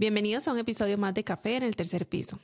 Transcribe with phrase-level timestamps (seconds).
[0.00, 2.38] Bienvenidos a un episodio más de Café en el tercer piso.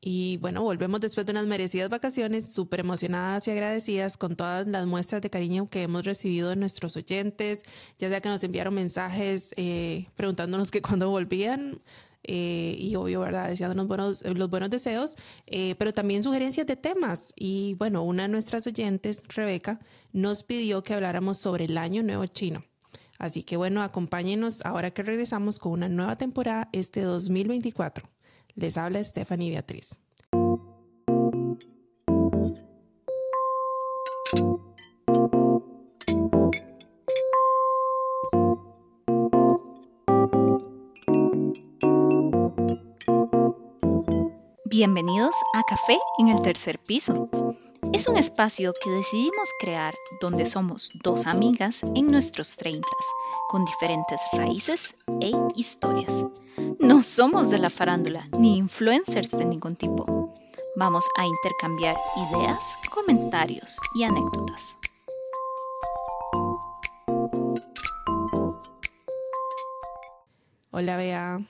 [0.00, 4.86] Y bueno, volvemos después de unas merecidas vacaciones, súper emocionadas y agradecidas con todas las
[4.86, 7.64] muestras de cariño que hemos recibido de nuestros oyentes,
[7.98, 11.82] ya sea que nos enviaron mensajes eh, preguntándonos que cuándo volvían.
[12.22, 13.50] Eh, y obvio, ¿verdad?
[13.50, 15.16] Deseándonos buenos, los buenos deseos,
[15.46, 17.34] eh, pero también sugerencias de temas.
[17.36, 19.80] Y bueno, una de nuestras oyentes, Rebeca,
[20.14, 22.64] nos pidió que habláramos sobre el Año Nuevo Chino.
[23.18, 28.08] Así que bueno, acompáñenos ahora que regresamos con una nueva temporada este 2024.
[28.54, 29.98] Les habla Stephanie Beatriz.
[44.64, 47.30] Bienvenidos a Café en el tercer piso
[47.92, 53.06] es un espacio que decidimos crear donde somos dos amigas en nuestros treintas,
[53.48, 56.24] con diferentes raíces e historias.
[56.78, 60.32] No somos de la farándula ni influencers de ningún tipo.
[60.76, 61.96] Vamos a intercambiar
[62.28, 64.76] ideas, comentarios y anécdotas.
[70.70, 71.40] Hola, Bea.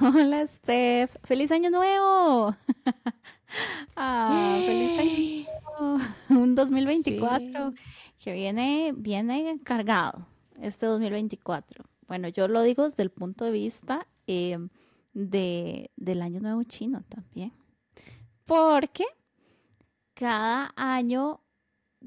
[0.00, 1.16] Hola, Steph.
[1.24, 2.54] ¡Feliz Año Nuevo!
[3.96, 4.28] ah,
[6.64, 7.74] 2024
[8.18, 10.26] que viene, viene cargado,
[10.60, 11.84] este 2024.
[12.06, 14.58] Bueno, yo lo digo desde el punto de vista eh,
[15.12, 17.52] de, del Año Nuevo Chino también,
[18.44, 19.04] porque
[20.14, 21.40] cada año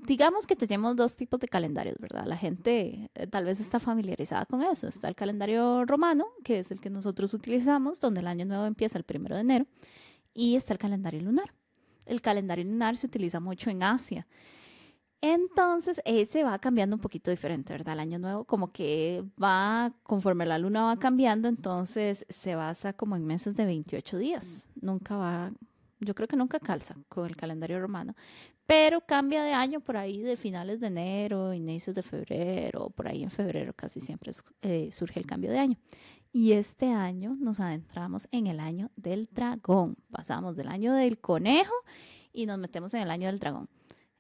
[0.06, 2.26] digamos que tenemos dos tipos de calendarios, ¿verdad?
[2.26, 4.88] La gente eh, tal vez está familiarizada con eso.
[4.88, 8.98] Está el calendario romano, que es el que nosotros utilizamos, donde el año nuevo empieza
[8.98, 9.66] el primero de enero,
[10.34, 11.54] y está el calendario lunar,
[12.08, 14.28] el calendario lunar se utiliza mucho en Asia.
[15.22, 17.94] Entonces, ese va cambiando un poquito diferente, ¿verdad?
[17.94, 23.16] El año nuevo como que va, conforme la luna va cambiando, entonces se basa como
[23.16, 24.68] en meses de 28 días.
[24.80, 25.52] Nunca va,
[26.00, 28.16] yo creo que nunca calza con el calendario romano,
[28.68, 33.24] pero cambia de año por ahí de finales de enero, inicios de febrero, por ahí
[33.24, 35.78] en febrero casi siempre eh, surge el cambio de año.
[36.32, 39.98] Y este año nos adentramos en el año del dragón.
[40.12, 41.74] Pasamos del año del conejo
[42.34, 43.70] y nos metemos en el año del dragón.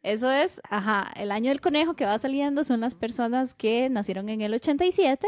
[0.03, 4.29] Eso es, ajá, el año del conejo que va saliendo son las personas que nacieron
[4.29, 5.27] en el 87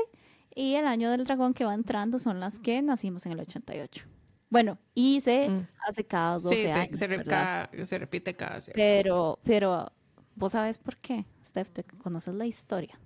[0.55, 4.05] y el año del dragón que va entrando son las que nacimos en el 88.
[4.49, 5.67] Bueno, y se mm.
[5.87, 6.99] hace cada 12 sí, años.
[6.99, 8.77] Se, se, repite cada cierto.
[8.77, 9.91] Pero, pero,
[10.35, 11.69] ¿vos sabes por qué, Steph?
[11.69, 12.99] ¿Te conoces la historia?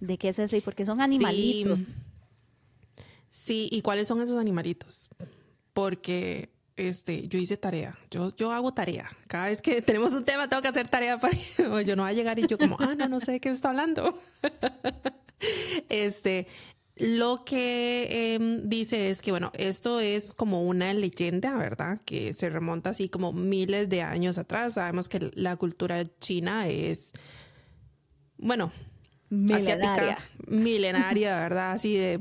[0.00, 0.56] ¿De qué es eso?
[0.56, 1.80] Y porque son animalitos.
[1.80, 2.00] Sí,
[3.48, 5.08] ¿y cuáles son esos animalitos?
[5.72, 9.10] Porque este, yo hice tarea, yo, yo hago tarea.
[9.26, 11.36] Cada vez que tenemos un tema tengo que hacer tarea para
[11.84, 13.70] yo no voy a llegar y yo como, ah, no, no sé de qué está
[13.70, 14.18] hablando.
[15.88, 16.46] este,
[16.96, 22.00] lo que em, dice es que, bueno, esto es como una leyenda, ¿verdad?
[22.04, 24.74] Que se remonta así como miles de años atrás.
[24.74, 27.12] Sabemos que la cultura china es,
[28.38, 28.72] bueno,
[29.28, 29.74] milenaria.
[29.74, 31.72] asiática, milenaria, ¿verdad?
[31.72, 32.20] Así de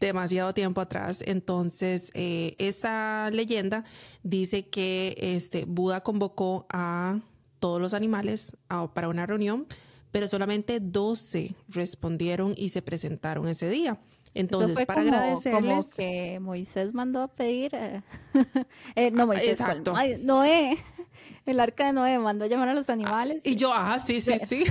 [0.00, 1.22] demasiado tiempo atrás.
[1.26, 3.84] Entonces, eh, esa leyenda
[4.22, 7.20] dice que este, Buda convocó a
[7.58, 8.56] todos los animales
[8.94, 9.66] para una reunión,
[10.10, 14.00] pero solamente 12 respondieron y se presentaron ese día.
[14.34, 15.86] Entonces, para agradecerles.
[15.86, 17.74] Como que Moisés mandó a pedir.
[17.74, 18.02] Eh,
[18.94, 19.60] eh, no, Moisés.
[19.60, 19.94] Exacto.
[20.22, 20.78] Noé.
[21.46, 23.44] El arca de Noé mandó a llamar a los animales.
[23.44, 24.64] y yo, ah, sí, sí, sí.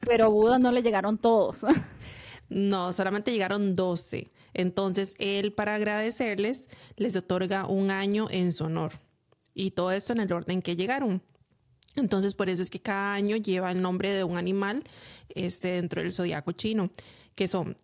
[0.00, 1.66] Pero Buda no le llegaron todos.
[2.48, 4.30] No, solamente llegaron 12.
[4.52, 9.00] Entonces, él para agradecerles les otorga un año en su honor.
[9.54, 11.22] Y todo esto en el orden que llegaron.
[11.96, 14.82] Entonces, por eso es que cada año lleva el nombre de un animal
[15.28, 16.90] este, dentro del zodiaco chino,
[17.34, 17.76] que son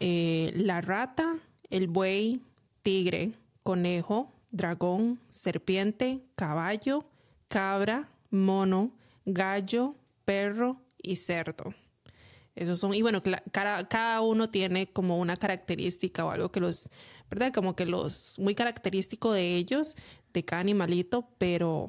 [0.00, 1.38] eh, la rata,
[1.70, 2.40] el buey,
[2.82, 7.04] tigre, conejo, dragón, serpiente, caballo,
[7.48, 8.92] cabra, mono,
[9.26, 11.74] gallo, perro y cerdo.
[12.58, 16.90] Esos son, y bueno, cada, cada uno tiene como una característica o algo que los,
[17.30, 17.52] ¿verdad?
[17.52, 19.94] Como que los, muy característico de ellos,
[20.32, 21.86] de cada animalito, pero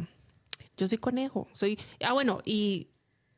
[0.78, 2.90] yo soy conejo, soy, ah, bueno, y,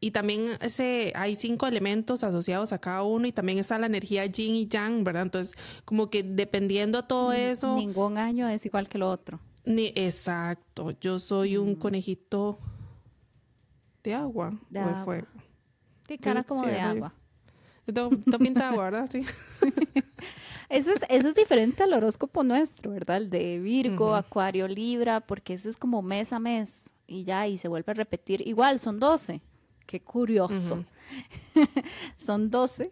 [0.01, 4.25] y también ese, hay cinco elementos asociados a cada uno y también está la energía
[4.25, 5.21] yin y yang, ¿verdad?
[5.21, 5.55] Entonces,
[5.85, 7.77] como que dependiendo de todo eso.
[7.77, 9.39] Ningún año es igual que lo otro.
[9.63, 11.75] Ni, exacto, yo soy un mm.
[11.75, 12.59] conejito
[14.03, 15.27] de agua de, fuego.
[16.09, 17.13] De cara como de agua.
[17.93, 18.09] Todo,
[18.39, 19.09] pintado, ¿verdad?
[19.11, 19.25] Sí.
[20.69, 23.17] Eso es, eso es diferente al horóscopo nuestro, ¿verdad?
[23.17, 27.57] El de Virgo, Acuario, Libra, porque eso es como mes a mes y ya, y
[27.57, 28.47] se vuelve a repetir.
[28.47, 29.41] Igual, son 12.
[29.85, 30.85] Qué curioso.
[32.15, 32.89] son 12,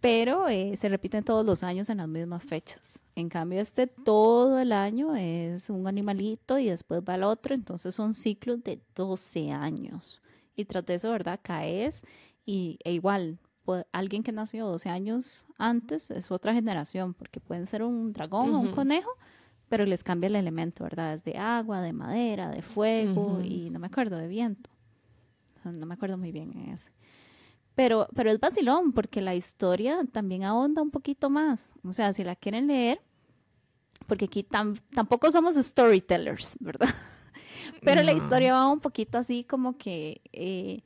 [0.00, 3.02] pero eh, se repiten todos los años en las mismas fechas.
[3.14, 7.94] En cambio, este todo el año es un animalito y después va el otro, entonces
[7.94, 10.22] son ciclos de 12 años.
[10.56, 11.38] Y tras de eso, ¿verdad?
[11.42, 12.02] Caes
[12.46, 13.38] y e igual,
[13.92, 18.60] alguien que nació 12 años antes es otra generación, porque pueden ser un dragón o
[18.60, 19.10] un conejo,
[19.68, 21.14] pero les cambia el elemento, ¿verdad?
[21.14, 24.70] Es de agua, de madera, de fuego y no me acuerdo, de viento.
[25.64, 26.90] No me acuerdo muy bien en ese.
[27.74, 31.72] Pero, pero es vacilón porque la historia también ahonda un poquito más.
[31.84, 33.00] O sea, si la quieren leer,
[34.06, 36.88] porque aquí tampoco somos storytellers, ¿verdad?
[37.82, 40.82] Pero la historia va un poquito así como que eh,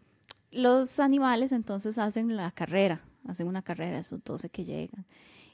[0.54, 5.06] los animales entonces hacen la carrera, hacen una carrera, esos 12 que llegan.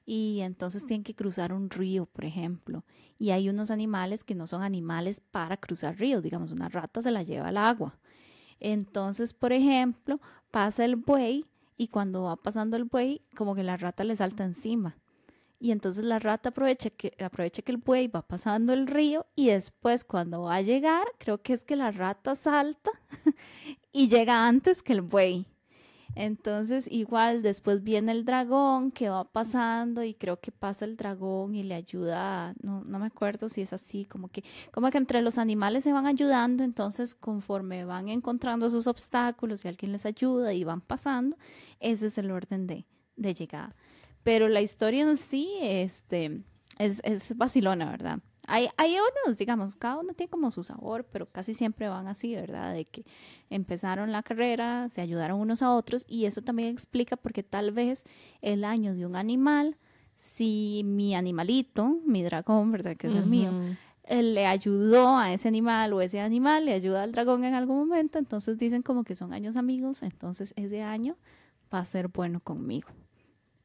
[0.07, 2.85] Y entonces tienen que cruzar un río, por ejemplo.
[3.19, 6.23] Y hay unos animales que no son animales para cruzar ríos.
[6.23, 7.99] Digamos, una rata se la lleva al agua.
[8.59, 10.21] Entonces, por ejemplo,
[10.51, 11.47] pasa el buey
[11.77, 14.97] y cuando va pasando el buey, como que la rata le salta encima.
[15.63, 19.49] Y entonces la rata aprovecha que, aprovecha que el buey va pasando el río y
[19.49, 22.91] después cuando va a llegar, creo que es que la rata salta
[23.93, 25.47] y llega antes que el buey.
[26.17, 31.55] Entonces, igual después viene el dragón que va pasando y creo que pasa el dragón
[31.55, 34.43] y le ayuda, no, no me acuerdo si es así, como que,
[34.73, 39.69] como que entre los animales se van ayudando, entonces conforme van encontrando esos obstáculos y
[39.69, 41.37] alguien les ayuda y van pasando,
[41.79, 42.87] ese es el orden de,
[43.17, 43.77] de llegada.
[44.25, 46.43] Pero la historia en sí, este,
[46.79, 48.19] es, es vacilona, ¿verdad?
[48.53, 52.35] Hay, hay unos, digamos, cada uno tiene como su sabor, pero casi siempre van así,
[52.35, 52.75] ¿verdad?
[52.75, 53.05] De que
[53.49, 58.03] empezaron la carrera, se ayudaron unos a otros y eso también explica porque tal vez
[58.43, 59.77] el año de un animal,
[60.17, 62.97] si mi animalito, mi dragón, ¿verdad?
[62.97, 63.53] Que es el mío,
[64.09, 68.19] le ayudó a ese animal o ese animal le ayuda al dragón en algún momento,
[68.19, 71.17] entonces dicen como que son años amigos, entonces ese año
[71.73, 72.89] va a ser bueno conmigo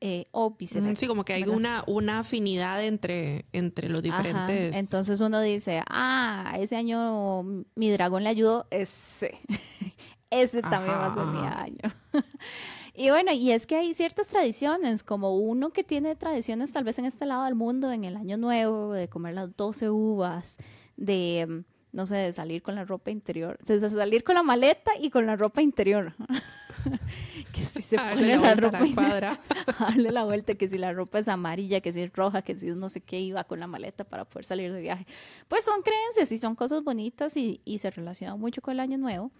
[0.01, 0.55] eh, o
[0.93, 4.75] Sí, como que hay una, una afinidad entre, entre los diferentes.
[4.75, 7.43] Entonces uno dice, ah, ese año
[7.75, 9.39] mi dragón le ayudó, ese,
[10.29, 11.95] ese también va a ser mi año.
[12.93, 16.99] y bueno, y es que hay ciertas tradiciones, como uno que tiene tradiciones tal vez
[16.99, 20.57] en este lado del mundo, en el año nuevo, de comer las 12 uvas,
[20.97, 21.63] de
[21.95, 25.25] no sé, de salir con la ropa interior, de salir con la maleta y con
[25.25, 26.13] la ropa interior.
[27.53, 29.39] que si se pone la, ropa la
[29.79, 32.67] darle la vuelta, que si la ropa es amarilla, que si es roja, que si
[32.71, 35.07] no sé qué iba con la maleta para poder salir de viaje.
[35.47, 38.97] Pues son creencias y son cosas bonitas y, y se relacionan mucho con el año
[38.97, 39.31] nuevo.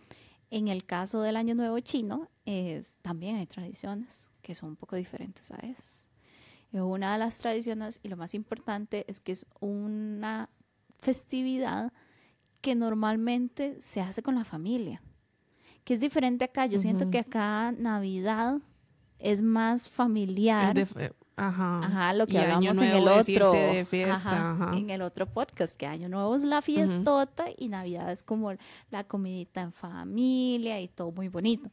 [0.50, 4.96] En el caso del año nuevo chino, es, también hay tradiciones que son un poco
[4.96, 6.06] diferentes a esas.
[6.72, 10.50] Una de las tradiciones, y lo más importante, es que es una
[11.00, 11.92] festividad
[12.66, 15.00] que normalmente se hace con la familia,
[15.84, 16.66] que es diferente acá.
[16.66, 18.58] Yo siento que acá Navidad
[19.20, 20.76] es más familiar.
[21.36, 21.80] ajá.
[21.86, 22.14] ajá.
[22.14, 23.52] lo que hablamos en el otro.
[23.52, 28.24] De fiesta, En el otro podcast, que Año Nuevo es la fiestota y Navidad es
[28.24, 28.52] como
[28.90, 31.70] la comidita en familia y todo muy bonito.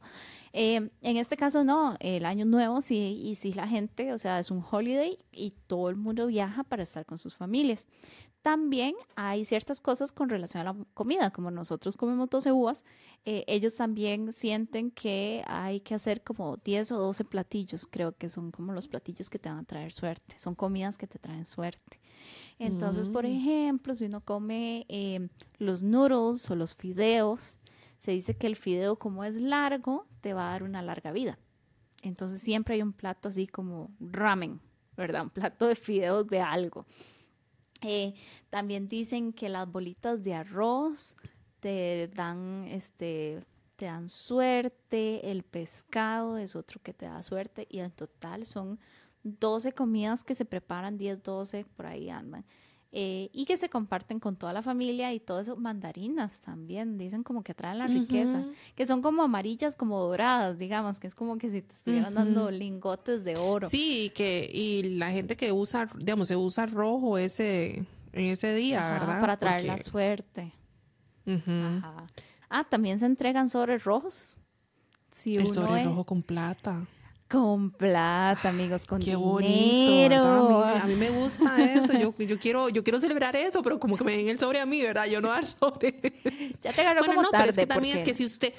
[0.51, 4.37] Eh, en este caso no, el Año Nuevo sí, y sí la gente, o sea,
[4.37, 7.87] es un holiday y todo el mundo viaja para estar con sus familias.
[8.43, 12.83] También hay ciertas cosas con relación a la comida, como nosotros comemos 12 uvas,
[13.23, 18.27] eh, ellos también sienten que hay que hacer como 10 o 12 platillos, creo que
[18.27, 21.47] son como los platillos que te van a traer suerte, son comidas que te traen
[21.47, 22.01] suerte.
[22.59, 23.27] Entonces, por mm.
[23.27, 27.57] ejemplo, si uno come eh, los noodles o los fideos,
[27.97, 31.39] se dice que el fideo como es largo, te va a dar una larga vida.
[32.01, 34.59] Entonces siempre hay un plato así como ramen,
[34.97, 35.23] ¿verdad?
[35.23, 36.85] Un plato de fideos de algo.
[37.83, 38.13] Eh,
[38.49, 41.15] también dicen que las bolitas de arroz
[41.59, 43.43] te dan, este,
[43.75, 48.79] te dan suerte, el pescado es otro que te da suerte y en total son
[49.23, 52.45] 12 comidas que se preparan, 10, 12, por ahí andan.
[52.95, 55.55] Eh, y que se comparten con toda la familia y todo eso.
[55.55, 58.45] Mandarinas también, dicen como que atraen la riqueza,
[58.75, 62.51] que son como amarillas, como doradas, digamos, que es como que si te estuvieran dando
[62.51, 63.67] lingotes de oro.
[63.67, 68.91] Sí, que y la gente que usa, digamos, se usa rojo ese en ese día,
[68.91, 69.19] ¿verdad?
[69.19, 70.53] Para traer la suerte.
[72.47, 74.37] Ah, también se entregan sobres rojos.
[75.09, 76.85] Si El sobre rojo con plata.
[77.33, 80.63] Con plata, amigos, con Qué bonito.
[80.63, 81.93] A mí, me gusta eso.
[81.93, 84.67] Yo, yo, quiero, yo quiero celebrar eso, pero como que me den el sobre a
[84.67, 85.07] mí, ¿verdad?
[85.07, 85.95] Yo no dar sobre.
[86.61, 88.53] Ya te agarró bueno, como no, pero es que también es que si usted...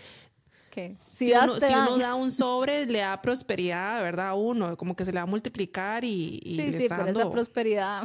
[0.98, 4.30] Si, uno, si uno, da un sobre, le da prosperidad, ¿verdad?
[4.30, 7.06] A uno, como que se le va a multiplicar y, y sí, le sí, pero
[7.06, 8.02] esa prosperidad.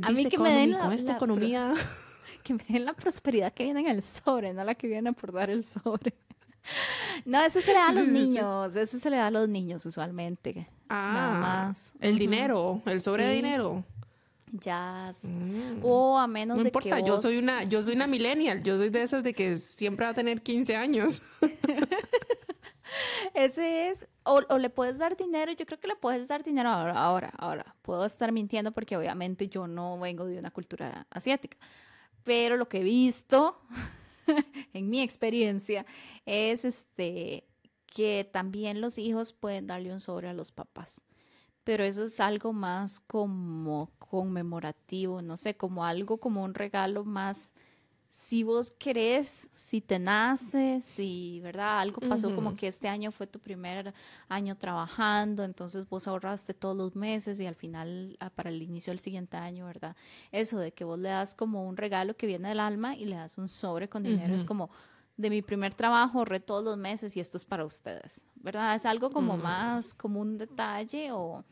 [0.00, 1.72] a mí que me den la, con esta economía.
[2.44, 5.32] Que me den la prosperidad que viene en el sobre, no la que viene por
[5.32, 6.14] dar el sobre.
[7.24, 9.86] No, eso se le da a los niños, eso se le da a los niños
[9.86, 10.68] usualmente.
[10.88, 11.94] Ah, más.
[12.00, 13.84] el dinero, el sobre de dinero.
[14.52, 15.12] Ya.
[15.22, 15.80] Mm.
[15.82, 18.90] O a menos no de importa, yo soy una yo soy una millennial, yo soy
[18.90, 21.22] de esas de que siempre va a tener 15 años.
[23.34, 26.92] Ese es, o, le puedes dar dinero, yo creo que le puedes dar dinero ahora,
[26.92, 27.74] ahora, ahora.
[27.82, 31.56] Puedo estar mintiendo porque obviamente yo no vengo de una cultura asiática,
[32.22, 33.58] pero lo que he visto
[34.72, 35.86] en mi experiencia
[36.26, 37.44] es este
[37.86, 41.00] que también los hijos pueden darle un sobre a los papás.
[41.62, 47.53] Pero eso es algo más como conmemorativo, no sé, como algo como un regalo más
[48.24, 51.80] si vos querés, si te nace, si, ¿verdad?
[51.80, 53.92] Algo pasó como que este año fue tu primer
[54.30, 58.92] año trabajando, entonces vos ahorraste todos los meses y al final ah, para el inicio
[58.92, 59.94] del siguiente año, ¿verdad?
[60.32, 63.16] Eso de que vos le das como un regalo que viene del alma y le
[63.16, 64.70] das un sobre con dinero, es como
[65.18, 68.74] de mi primer trabajo ahorré todos los meses y esto es para ustedes, ¿verdad?
[68.74, 69.42] Es algo como mm.
[69.42, 71.44] más como un detalle o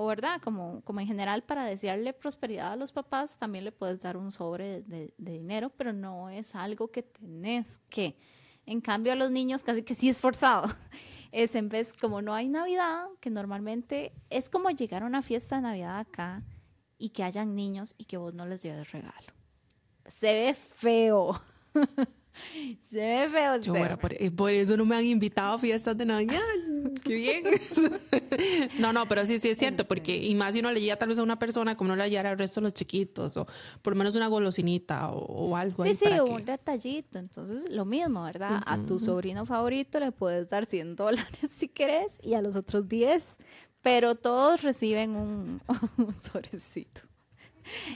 [0.00, 3.98] o verdad, como, como en general para desearle prosperidad a los papás, también le puedes
[3.98, 8.16] dar un sobre de, dinero, pero no es algo que tenés que.
[8.64, 10.68] En cambio, a los niños casi que sí es forzado.
[11.30, 15.56] Es en vez, como no hay Navidad, que normalmente es como llegar a una fiesta
[15.56, 16.42] de Navidad acá
[16.96, 19.34] y que hayan niños y que vos no les lleves regalo.
[20.06, 21.38] Se ve feo.
[22.90, 23.60] Se ve feo.
[23.60, 26.40] Yo, eh, por, eso no me han invitado a fiestas de Navidad.
[27.04, 27.44] Qué bien.
[28.78, 31.08] no, no, pero sí, sí es cierto, porque y más si uno le llega tal
[31.08, 33.46] vez a una persona como no le llega al resto de los chiquitos, o
[33.82, 35.84] por lo menos una golosinita o, algo.
[35.84, 37.18] Sí, sí, un detallito.
[37.18, 38.62] Entonces, lo mismo, ¿verdad?
[38.66, 42.88] A tu sobrino favorito le puedes dar 100 dólares si querés y a los otros
[42.88, 43.38] 10,
[43.82, 45.60] pero todos reciben un,
[45.98, 47.02] un sobrecito.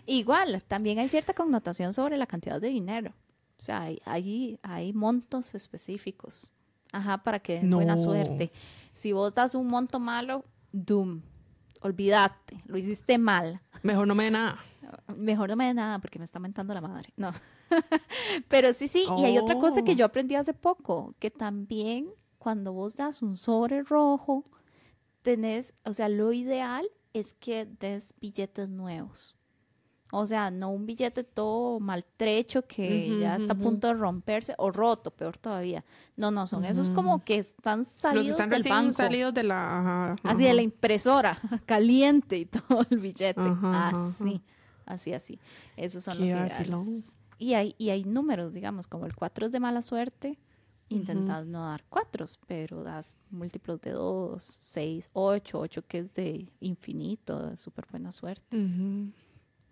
[0.07, 3.15] Igual, también hay cierta connotación sobre la cantidad de dinero.
[3.59, 6.53] O sea, hay, hay, montos específicos.
[6.93, 8.53] Ajá, para que den buena suerte.
[8.93, 11.23] Si vos das un monto malo, doom.
[11.81, 13.61] Olvídate, lo hiciste mal.
[13.83, 14.59] Mejor no me dé nada.
[15.17, 17.13] Mejor no me dé nada porque me está mentando la madre.
[17.17, 17.33] No.
[18.49, 20.09] Pero sí, sí, y hay otra cosa que yo oh.
[20.09, 24.45] aprendí hace poco, que también cuando vos das un sobre rojo,
[25.23, 29.37] tenés, o sea, lo ideal es que des billetes nuevos.
[30.15, 34.71] O sea, no un billete todo maltrecho que ya está a punto de romperse o
[34.71, 35.87] roto, peor todavía.
[36.19, 40.15] No, no, son esos como que están salidos Los están recién salidos de la...
[40.23, 43.41] así, de la impresora, caliente y todo el billete.
[43.41, 44.43] así,
[44.85, 45.41] así, así.
[45.79, 47.15] Esos son los ideales.
[47.39, 50.39] Y hay, y hay números, digamos, como el 4 es de mala suerte,
[50.91, 56.53] intentas no dar cuatros, pero das múltiplos de 2, 6, 8, 8 que es de
[56.61, 58.59] infinito, de súper buena suerte.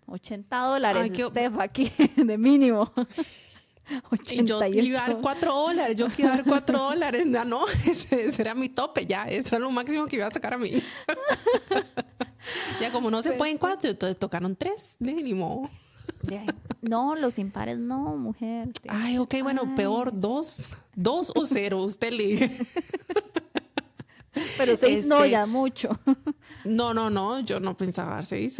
[0.07, 2.91] 80 dólares, Steph, aquí, de mínimo.
[4.09, 4.77] 88.
[4.77, 8.55] yo iba a dar 4 dólares, yo quiero dar 4 dólares, ya no, ese, era
[8.55, 10.71] mi tope, ya, eso era lo máximo que iba a sacar a mí.
[12.79, 15.69] ya como no se pueden 4, entonces tocaron 3, mínimo.
[16.81, 18.69] No, los impares no, mujer.
[18.87, 22.51] Ay, ok, bueno, peor, 2, 2 o 0, usted le
[24.57, 25.89] Pero 6 no, este, ya mucho.
[26.63, 28.57] No, no, no, yo no pensaba dar 6.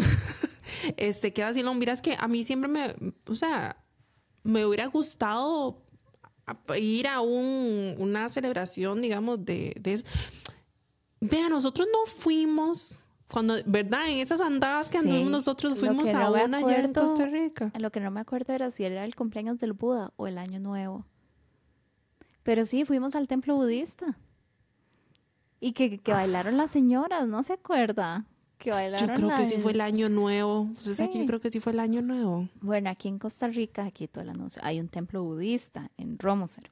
[0.97, 2.95] Este, queda así, lo miras que a mí siempre me,
[3.27, 3.77] o sea,
[4.43, 5.83] me hubiera gustado
[6.77, 10.05] ir a un, una celebración, digamos, de, de eso.
[11.19, 14.09] Vea, nosotros no fuimos cuando, ¿verdad?
[14.09, 17.71] En esas andadas que andamos nosotros fuimos a una allá en Costa Rica.
[17.79, 20.59] Lo que no me acuerdo era si era el cumpleaños del Buda o el Año
[20.59, 21.05] Nuevo.
[22.43, 24.17] Pero sí, fuimos al templo budista.
[25.59, 28.25] Y que, que bailaron las señoras, ¿no se acuerda?
[28.63, 30.69] Yo creo que sí fue el año nuevo.
[30.99, 32.47] Aquí yo creo que sí fue el año nuevo.
[32.61, 36.71] Bueno, aquí en Costa Rica, aquí todo el anuncio, hay un templo budista en Romoser.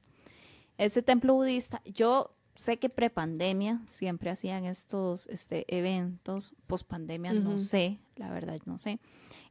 [0.78, 7.98] Ese templo budista, yo sé que prepandemia siempre hacían estos este, eventos, pospandemia no sé,
[8.16, 8.98] la verdad no sé.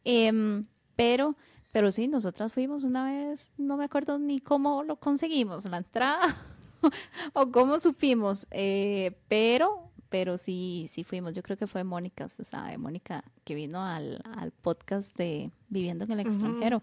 [0.03, 0.65] Em,
[0.95, 1.35] pero,
[1.71, 6.37] pero sí, nosotras fuimos una vez, no me acuerdo ni cómo lo conseguimos, la entrada
[7.33, 11.33] o cómo supimos, eh, pero pero sí, sí fuimos.
[11.33, 14.21] Yo creo que fue Mónica, usted sabe, Mónica, que vino al,
[14.61, 16.81] podcast de Viviendo en el extranjero.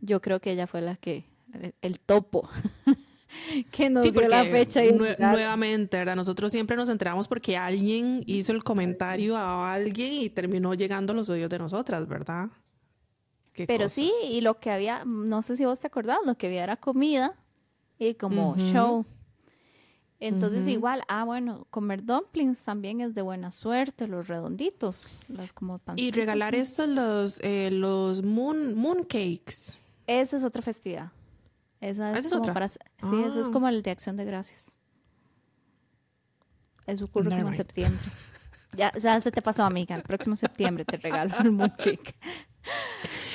[0.00, 1.24] Yo creo que ella fue la que,
[1.82, 2.48] el, topo.
[3.72, 4.84] que nos dio la fecha.
[4.84, 6.16] Y nuevamente, ¿verdad?
[6.16, 11.16] Nosotros siempre nos enteramos porque alguien hizo el comentario a alguien y terminó llegando a
[11.16, 12.50] los oídos de nosotras, ¿verdad?
[13.66, 16.64] Pero sí, y lo que había, no sé si vos te acordás, lo que había
[16.64, 17.36] era comida
[17.98, 19.06] y como show.
[20.20, 25.80] Entonces igual, ah, bueno, comer dumplings también es de buena suerte, los redonditos, las como
[25.96, 29.76] Y regalar estos, los, eh, los moon, moon cakes.
[30.06, 31.10] Esa es otra festividad.
[31.80, 32.78] Esa es, como para, sí,
[33.26, 33.52] eso es ah.
[33.52, 34.76] como el de acción de gracias.
[36.86, 38.00] Eso ocurre Never como en septiembre.
[38.76, 39.94] Ya, ya se te pasó, amiga.
[39.94, 42.14] El próximo septiembre te regalo el mooncake.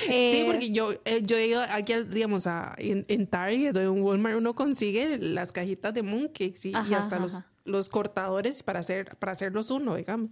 [0.06, 3.80] Sí, Eh, porque yo, eh, yo he ido aquí, digamos, a, en, en Target o
[3.80, 8.62] en Walmart, uno consigue las cajitas de mooncakes y, y hasta ajá, los, los cortadores
[8.62, 10.30] para, hacer, para hacerlos uno, digamos.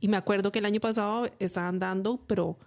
[0.00, 2.58] Y me acuerdo que el año pasado estaban dando, pero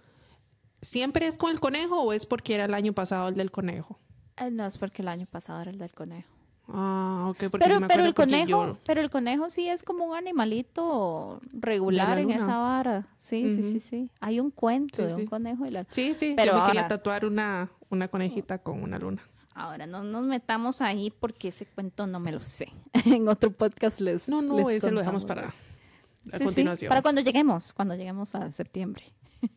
[0.80, 3.98] ¿siempre es con el conejo o es porque era el año pasado el del conejo?
[4.36, 6.28] eh, No es porque el año pasado era el del conejo.
[6.68, 9.82] Ah, ok, porque Pero, sí me pero el conejo, yo- pero el conejo sí es
[9.84, 13.06] como un animalito regular en esa vara.
[13.18, 14.10] Sí, sí, sí, sí.
[14.20, 15.26] Hay un cuento Sí, de un sí.
[15.26, 15.84] conejo y la...
[15.88, 19.22] Sí, sí, Pero yo me quería ahora- tatuar una, una conejita con una luna.
[19.54, 22.72] Ahora no nos metamos ahí porque ese cuento no me lo sé.
[23.04, 26.88] en otro podcast les No, no, les ese lo dejamos para a Sí, sí, continuación.
[26.88, 29.04] para cuando lleguemos, cuando lleguemos a septiembre.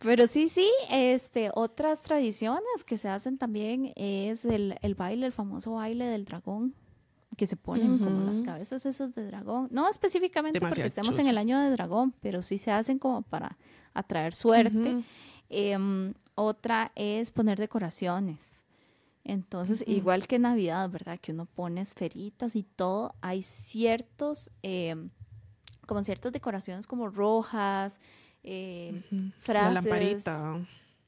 [0.00, 5.32] Pero sí, sí, este, otras tradiciones que se hacen también es el, el baile, el
[5.32, 6.74] famoso baile del dragón,
[7.36, 9.68] que se ponen como las cabezas esos de dragón.
[9.70, 13.22] No específicamente porque Demasiado estemos en el año de dragón, pero sí se hacen como
[13.22, 13.56] para
[13.94, 15.04] atraer suerte.
[15.48, 18.38] Em, otra es poner decoraciones.
[19.24, 21.18] Entonces, igual que Navidad, ¿verdad?
[21.20, 25.10] Que uno pone esferitas y todo, hay ciertos, em,
[25.86, 28.00] como ciertas decoraciones como rojas,
[28.48, 29.02] La
[29.40, 30.58] frases, lamparita.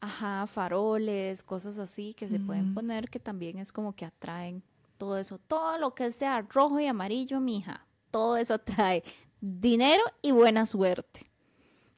[0.00, 2.75] ajá, faroles, cosas así que se pueden Ujú.
[2.75, 4.62] poner que también es como que atraen
[4.99, 5.38] todo eso.
[5.38, 9.02] Todo lo que sea rojo y amarillo, mija, todo eso atrae
[9.40, 11.30] dinero y buena suerte.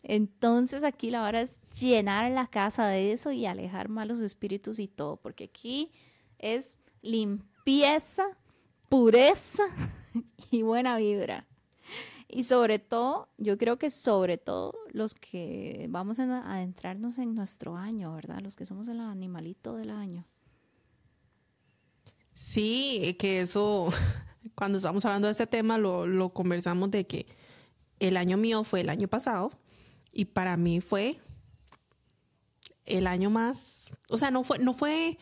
[0.02, 4.88] Entonces aquí la hora es llenar la casa de eso y alejar malos espíritus y
[4.88, 5.92] todo, porque aquí
[6.38, 8.24] es limpieza,
[8.88, 9.64] pureza
[10.50, 11.46] y buena vibra.
[12.34, 17.76] Y sobre todo, yo creo que sobre todo los que vamos a adentrarnos en nuestro
[17.76, 18.40] año, ¿verdad?
[18.40, 20.24] Los que somos el animalito del año.
[22.32, 23.90] Sí, que eso,
[24.54, 27.26] cuando estábamos hablando de este tema, lo, lo conversamos de que
[28.00, 29.52] el año mío fue el año pasado
[30.10, 31.18] y para mí fue
[32.86, 35.18] el año más, o sea, no fue, no fue,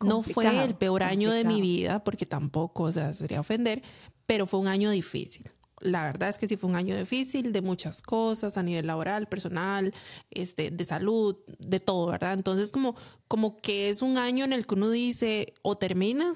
[0.00, 3.80] no fue el Complicado, peor año de mi vida, porque tampoco, o sea, sería ofender,
[4.26, 5.52] pero fue un año difícil.
[5.80, 9.28] La verdad es que sí fue un año difícil de muchas cosas a nivel laboral,
[9.28, 9.92] personal,
[10.30, 12.32] este, de salud, de todo, ¿verdad?
[12.32, 12.96] Entonces como,
[13.28, 16.34] como que es un año en el que uno dice o termina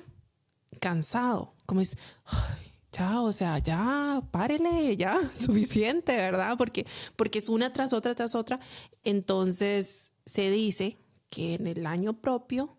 [0.79, 6.57] cansado, como es, "Ay, ya, o sea, ya, párele, ya, suficiente, ¿verdad?
[6.59, 8.61] Porque, porque es una tras otra, tras otra.
[9.05, 10.99] Entonces se dice
[11.31, 12.77] que en el año propio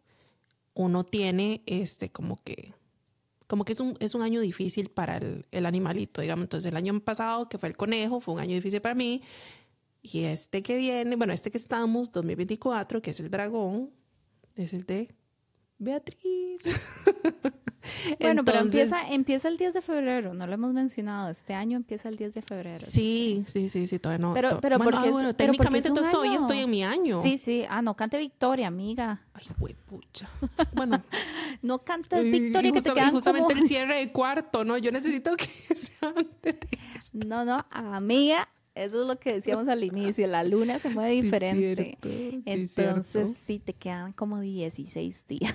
[0.74, 2.74] uno tiene este como que
[3.52, 6.44] como que es un, es un año difícil para el, el animalito, digamos.
[6.44, 9.22] Entonces, el año pasado, que fue el conejo, fue un año difícil para mí.
[10.02, 13.90] Y este que viene, bueno, este que estamos, 2024, que es el dragón,
[14.56, 15.14] es el de
[15.80, 16.62] Beatriz.
[18.20, 21.30] Bueno, pero Entonces, empieza, empieza el 10 de febrero, no lo hemos mencionado.
[21.30, 22.80] Este año empieza el 10 de febrero.
[22.80, 24.34] Sí, sí, sí, sí, todavía no.
[24.34, 26.70] Pero- to- pero bueno, porque ah, es- pero porque técnicamente es entonces todavía estoy en
[26.70, 27.22] mi año.
[27.22, 27.66] Sí, sí.
[27.70, 29.22] Ah, no cante victoria, amiga.
[29.34, 30.30] Ay, huepucha.
[30.74, 31.04] Bueno,
[31.62, 33.62] No cantes victoria y que te quedan justamente como...
[33.62, 34.78] el cierre de cuarto, ¿no?
[34.78, 36.68] Yo necesito que sea antes de
[37.00, 37.28] esto.
[37.28, 40.26] No, no, amiga, eso es lo que decíamos al inicio.
[40.28, 41.98] La luna se mueve Sí, diferente.
[42.02, 43.32] cierto, sí, Entonces, cierto.
[43.46, 45.54] sí, te quedan como 16 días.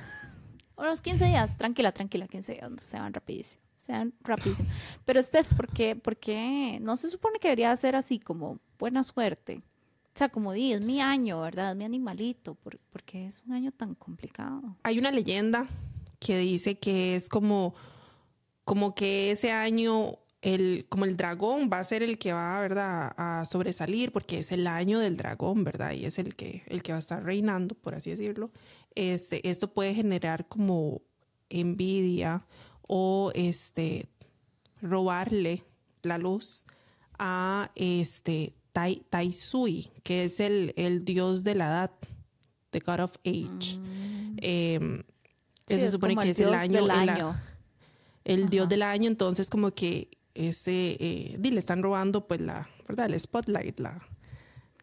[0.76, 4.68] Unos 15 días, tranquila, tranquila, 15 días, se van rapidísimo, se van rapidísimo.
[5.04, 9.02] Pero Steph, ¿por qué, por qué no se supone que debería ser así como buena
[9.02, 9.62] suerte?
[10.14, 11.72] O sea, como di, es mi año, ¿verdad?
[11.72, 14.76] Es mi animalito, ¿por, por qué es un año tan complicado?
[14.82, 15.66] hay una leyenda
[16.18, 17.74] que dice que es como,
[18.64, 23.14] como que ese año, el, como el dragón va a ser el que va, ¿verdad?,
[23.16, 25.92] a sobresalir, porque es el año del dragón, ¿verdad?
[25.92, 28.50] Y es el que, el que va a estar reinando, por así decirlo.
[28.96, 31.02] Este, esto puede generar como
[31.50, 32.44] envidia
[32.88, 34.08] o este,
[34.82, 35.62] robarle
[36.02, 36.64] la luz
[37.18, 41.90] a este Tai, Tai Sui, que es el, el dios de la edad,
[42.70, 43.78] the God of Age.
[44.38, 45.02] Em,
[45.68, 47.40] Sí, se supone como que el es el año, del el, año.
[48.24, 53.06] el dios del año, entonces como que ese, eh, le están robando pues la, ¿verdad?
[53.06, 54.00] El spotlight, la,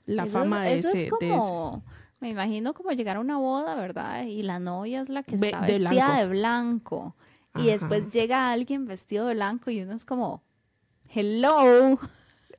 [0.06, 1.86] la Eso es- fama de eso ese, es de ese- como,
[2.24, 4.24] me imagino como llegar a una boda, ¿verdad?
[4.26, 6.16] Y la novia es la que está vestida blanco.
[6.16, 7.16] de blanco.
[7.56, 10.42] Y después llega alguien vestido de blanco y uno es como,
[11.14, 12.00] hello.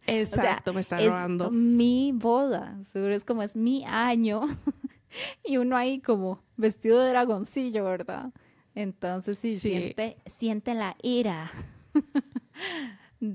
[0.06, 1.50] Exacto, me está es robando.
[1.50, 2.78] mi boda.
[2.92, 4.42] Seguro es como es mi año.
[5.42, 8.34] y uno ahí como vestido de dragoncillo, ¿verdad?
[8.74, 9.70] Entonces sí, Sí.
[9.70, 11.50] Siente, siente la ira.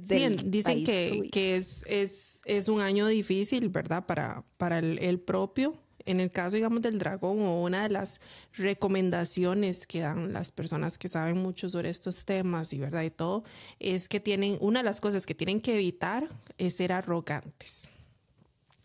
[0.03, 4.05] Sí, dicen que, que es, es, es un año difícil, ¿verdad?
[4.05, 5.73] Para, para el, el propio.
[6.09, 8.19] En el caso, digamos, del dragón o una de las
[8.53, 13.43] recomendaciones que dan las personas que saben mucho sobre estos temas y verdad y todo,
[13.79, 17.89] es que tienen, una de las cosas que tienen que evitar es ser arrogantes.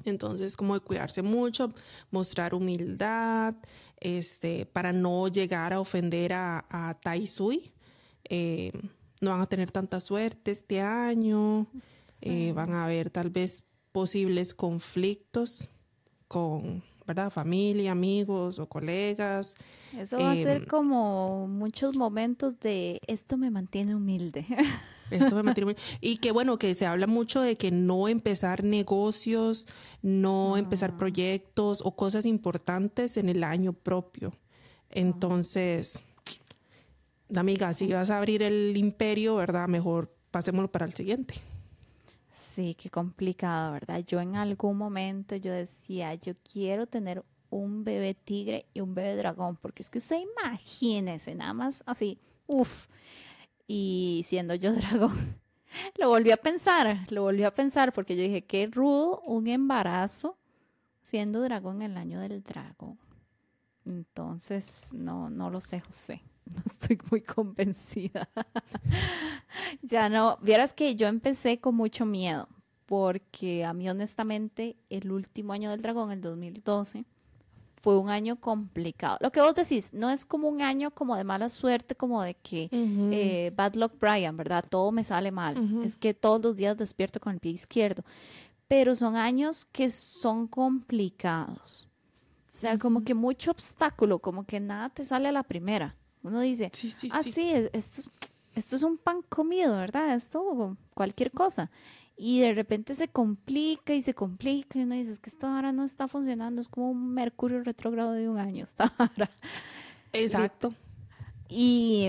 [0.04, 1.72] Entonces, como de cuidarse mucho,
[2.10, 3.54] mostrar humildad,
[4.00, 7.72] este, para no llegar a ofender a, a Taisui.
[8.28, 8.70] Eh,
[9.22, 11.68] no van a tener tanta suerte este año.
[12.20, 15.70] Eh, van a haber tal vez posibles conflictos
[16.28, 17.30] con ¿verdad?
[17.30, 19.56] Familia, amigos o colegas.
[19.96, 24.46] Eso va a ser em, como muchos momentos de esto me mantiene humilde.
[25.10, 25.82] Esto me mantiene humilde.
[26.00, 29.68] Y que bueno, que se habla mucho de que no empezar negocios,
[30.00, 30.96] no empezar ah.
[30.96, 34.32] proyectos o cosas importantes en el año propio.
[34.90, 36.02] Entonces,
[37.34, 39.68] amiga, si vas a abrir el imperio, ¿verdad?
[39.68, 41.34] Mejor pasémoslo para el siguiente.
[42.54, 44.04] Sí, qué complicado, ¿verdad?
[44.06, 49.16] Yo en algún momento yo decía, yo quiero tener un bebé tigre y un bebé
[49.16, 52.86] dragón, porque es que usted imagínese, nada más así, uff,
[53.66, 55.36] y siendo yo dragón.
[55.96, 60.38] Lo volví a pensar, lo volví a pensar, porque yo dije, qué rudo un embarazo
[61.02, 63.00] siendo dragón el año del dragón.
[63.84, 66.22] Entonces, no, no lo sé, José.
[66.54, 68.28] No estoy muy convencida.
[69.82, 72.48] ya no, vieras que yo empecé con mucho miedo,
[72.86, 77.04] porque a mí honestamente el último año del dragón, el 2012,
[77.84, 79.18] fue un año complicado.
[79.20, 82.32] Lo que vos decís, no es como un año como de mala suerte, como de
[82.32, 84.64] que eh, bad luck Brian, ¿verdad?
[84.66, 85.82] Todo me sale mal.
[85.84, 88.02] Es que todos los días despierto con el pie izquierdo.
[88.68, 91.86] Pero son años que son complicados.
[92.48, 95.94] O sea, como que mucho obstáculo, como que nada te sale a la primera.
[96.24, 98.10] Uno dice, sí, sí, ah, sí, esto, es,
[98.54, 100.14] esto es un pan comido, ¿verdad?
[100.14, 101.70] Esto, cualquier cosa.
[102.16, 105.70] Y de repente se complica y se complica y uno dice, es que esta hora
[105.70, 109.30] no está funcionando, es como un mercurio retrógrado de un año, esta hora.
[110.12, 110.74] Exacto.
[111.48, 112.08] Y,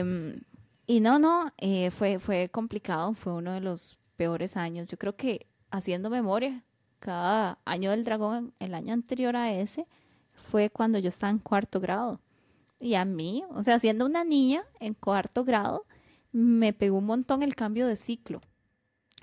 [0.88, 4.88] y no, no, eh, fue, fue complicado, fue uno de los peores años.
[4.88, 6.64] Yo creo que haciendo memoria,
[7.00, 9.88] cada año del dragón, el año anterior a ese,
[10.34, 12.22] fue cuando yo estaba en cuarto grado.
[12.86, 15.88] Y a mí, o sea, siendo una niña en cuarto grado,
[16.32, 18.42] me pegó un montón el cambio de ciclo.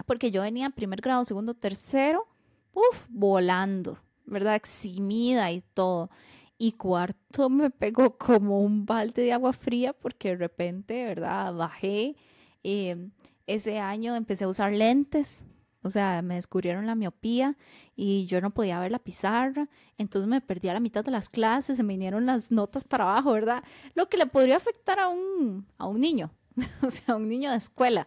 [0.04, 2.26] Porque yo venía en primer grado, segundo, tercero,
[2.72, 4.56] uff, volando, ¿verdad?
[4.56, 6.10] Eximida y todo.
[6.58, 11.54] Y cuarto me pegó como un balde de agua fría porque de repente, ¿verdad?
[11.54, 12.16] Bajé.
[12.64, 13.10] Eh,
[13.46, 15.44] ese año empecé a usar lentes
[15.82, 17.56] o sea, me descubrieron la miopía
[17.96, 19.68] y yo no podía ver la pizarra,
[19.98, 23.04] entonces me perdí a la mitad de las clases, se me vinieron las notas para
[23.04, 23.64] abajo, ¿verdad?
[23.94, 26.30] Lo que le podría afectar a un, a un niño,
[26.82, 28.06] o sea, a un niño de escuela.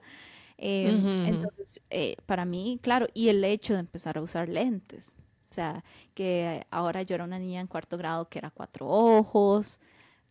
[0.57, 5.11] Em, entonces, eh, para mí, claro, y el hecho de empezar a usar lentes,
[5.49, 5.83] o sea,
[6.13, 9.79] que ahora yo era una niña en cuarto grado que era cuatro ojos,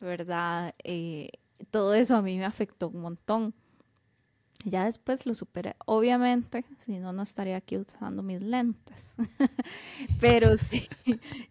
[0.00, 0.74] ¿verdad?
[0.82, 1.30] Eh,
[1.70, 3.54] todo eso a mí me afectó un montón.
[4.64, 5.76] Ya después lo superé.
[5.84, 9.14] Obviamente, si no, no estaría aquí usando mis lentes.
[10.20, 10.88] Pero sí,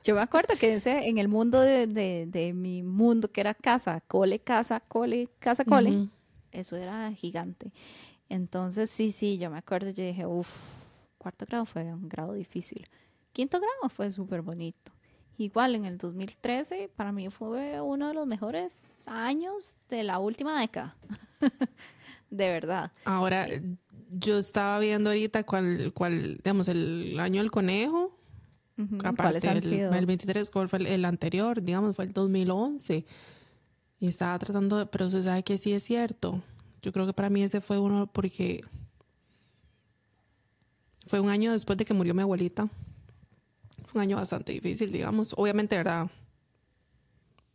[0.04, 4.02] yo me acuerdo que ese, en el mundo de, de, mi mundo, que era casa,
[4.02, 6.10] cole, casa, cole, casa, cole,
[6.52, 7.72] eso era gigante.
[8.30, 10.50] Entonces, sí, sí, yo me acuerdo, yo dije, uff,
[11.20, 12.90] cuarto grado fue un grado difícil.
[13.32, 14.92] Quinto grado fue súper bonito.
[15.38, 20.60] Igual en el 2013, para mí fue uno de los mejores años de la última
[20.60, 20.96] década.
[22.34, 22.92] de verdad.
[23.06, 23.48] Ahora,
[24.10, 28.18] yo estaba viendo ahorita cuál, cuál digamos, el año del conejo.
[29.04, 31.62] Aparte, el, el, 23, ¿cuál fue el, anterior?
[31.62, 33.06] Digamos, fue el 2011.
[34.00, 36.42] Y estaba tratando de, pero se sabe que sí es cierto.
[36.82, 38.64] Yo creo que para mí ese fue uno porque
[41.06, 42.68] fue un año después de que murió mi abuelita.
[43.86, 45.36] Fue un año bastante difícil, digamos.
[45.38, 46.10] Obviamente, ¿verdad?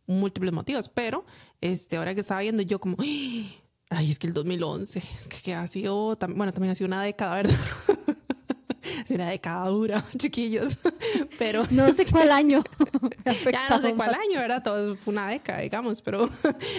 [0.07, 1.25] Múltiples motivos, pero
[1.59, 3.58] este, ahora que estaba viendo yo como, Ay,
[3.89, 7.55] es que el 2011, es que, ha sido, bueno, también ha sido una década, ¿verdad?
[9.01, 10.77] ha sido una década dura, chiquillos.
[11.39, 11.65] Pero.
[11.71, 12.63] No sé cuál año.
[13.51, 14.61] ya no sé cuál año, ¿verdad?
[14.63, 16.29] Todo fue una década, digamos, pero.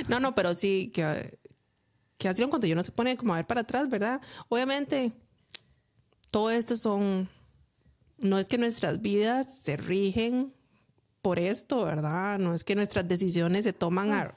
[0.08, 1.38] no, no, pero sí, que,
[2.18, 4.20] que ha sido cuando yo no se pone como a ver para atrás, ¿verdad?
[4.48, 5.12] Obviamente,
[6.30, 7.28] todo esto son.
[8.18, 10.52] No es que nuestras vidas se rigen
[11.22, 12.38] por esto, ¿verdad?
[12.38, 14.30] No es que nuestras decisiones se toman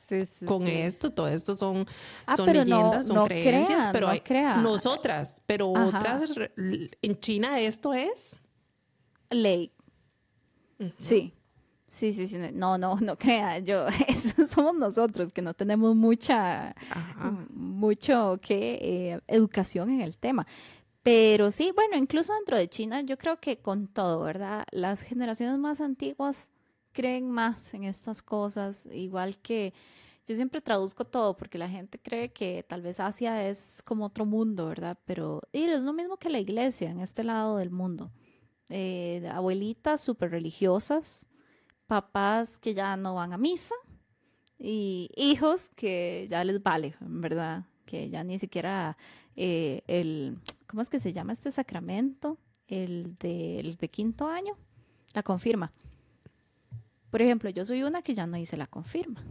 [0.45, 1.85] con esto, todo esto son,
[2.25, 4.21] ah, son leyendas, son creencias, pero hay
[4.61, 8.39] nosotras, pero otras, en China esto es
[9.29, 9.71] ley.
[10.97, 11.33] Sí.
[11.87, 16.75] Sí, sí, sí, no, no, no crea, yo, eso somos nosotros que no tenemos mucha,
[17.51, 20.47] mucho que eh, educación en el tema.
[21.03, 24.65] Pero sí, bueno, incluso dentro de China, yo creo que con todo, ¿verdad?
[24.71, 26.49] Las generaciones más antiguas
[26.93, 29.73] creen más en estas cosas, igual que
[30.25, 34.25] yo siempre traduzco todo porque la gente cree que tal vez Asia es como otro
[34.25, 34.97] mundo, ¿verdad?
[35.05, 38.11] Pero y es lo mismo que la iglesia en este lado del mundo.
[38.69, 41.27] Eh, abuelitas súper religiosas,
[41.87, 43.75] papás que ya no van a misa
[44.57, 47.65] y hijos que ya les vale, ¿verdad?
[47.85, 48.97] Que ya ni siquiera
[49.35, 52.37] eh, el, ¿cómo es que se llama este sacramento?
[52.67, 54.57] El de, el de quinto año,
[55.13, 55.73] la confirma.
[57.13, 59.23] Por ejemplo, yo soy una que ya no hice la confirma.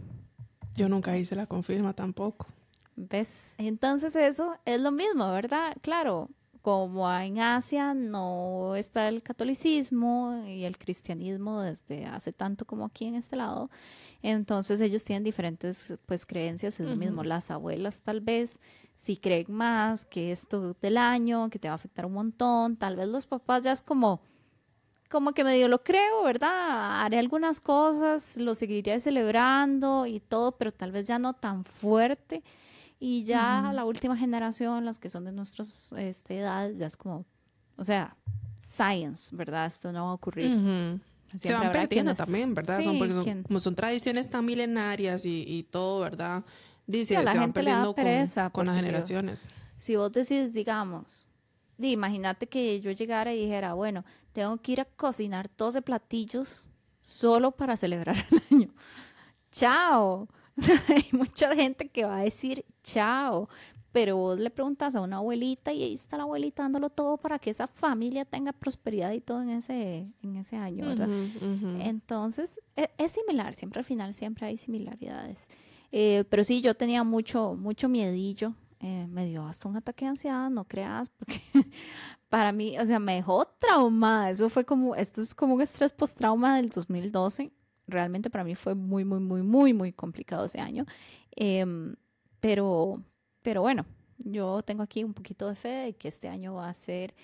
[0.76, 2.46] Yo nunca hice la confirma tampoco.
[2.94, 3.56] ¿Ves?
[3.58, 5.76] Entonces eso es lo mismo, ¿verdad?
[5.80, 12.84] Claro, como en Asia no está el catolicismo y el cristianismo desde hace tanto como
[12.84, 13.68] aquí en este lado,
[14.22, 18.60] entonces ellos tienen diferentes pues creencias, es lo mismo, las abuelas tal vez
[18.94, 22.94] si creen más que esto del año, que te va a afectar un montón, tal
[22.94, 24.20] vez los papás ya es como
[25.12, 27.02] como que medio lo creo, ¿verdad?
[27.02, 32.42] Haré algunas cosas, lo seguiré celebrando y todo, pero tal vez ya no tan fuerte.
[32.98, 37.26] Y ya la última generación, las que son de nuestras este, edades, ya es como,
[37.76, 38.16] o sea,
[38.58, 39.66] science, ¿verdad?
[39.66, 40.98] Esto no va a ocurrir.
[41.36, 42.80] Se van perdiendo también, ¿verdad?
[42.80, 46.42] son, porque como son tradiciones tan milenarias y, todo, ¿verdad?
[46.86, 47.94] Dice, se van perdiendo
[48.50, 49.50] con, las generaciones.
[49.76, 51.26] Si, vos decís, digamos,
[51.76, 56.68] imagínate que yo llegara y dijera, bueno, tengo que ir a cocinar 12 platillos
[57.00, 58.74] solo para celebrar el año.
[59.50, 60.28] Chao.
[60.88, 63.48] Hay mucha gente que va a decir chao,
[63.92, 67.38] pero vos le preguntas a una abuelita y ahí está la abuelita dándolo todo para
[67.38, 71.08] que esa familia tenga prosperidad y todo en ese, en ese año, ¿verdad?
[71.80, 75.48] Entonces, e, es, similar, siempre al final siempre hay similaridades.
[75.90, 80.10] Eh, pero sí, yo tenía mucho, mucho miedillo, eh, me dio hasta un ataque de
[80.10, 81.40] ansiedad, no creas, porque
[82.32, 85.92] para mí, o sea, me dejó traumada, eso fue como, esto es como un estrés
[85.92, 87.52] post-trauma del 2012,
[87.86, 90.86] realmente para mí fue muy, muy, muy, muy, muy complicado ese año.
[91.36, 91.94] Em,
[92.40, 93.02] pero,
[93.42, 93.84] pero bueno,
[94.16, 97.14] yo tengo aquí un poquito de fe de que este año va a ser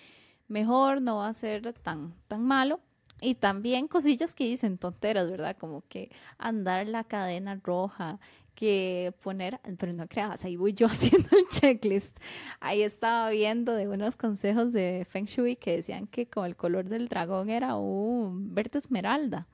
[0.46, 2.78] mejor, no va a ser tan, tan malo.
[3.22, 5.56] Y también cosillas que dicen tonteras, ¿verdad?
[5.56, 8.20] Como que andar la cadena roja,
[8.58, 12.18] que poner, pero no creas, ahí voy yo haciendo el checklist.
[12.58, 16.88] Ahí estaba viendo de unos consejos de Feng Shui que decían que como el color
[16.88, 19.46] del dragón era un verde esmeralda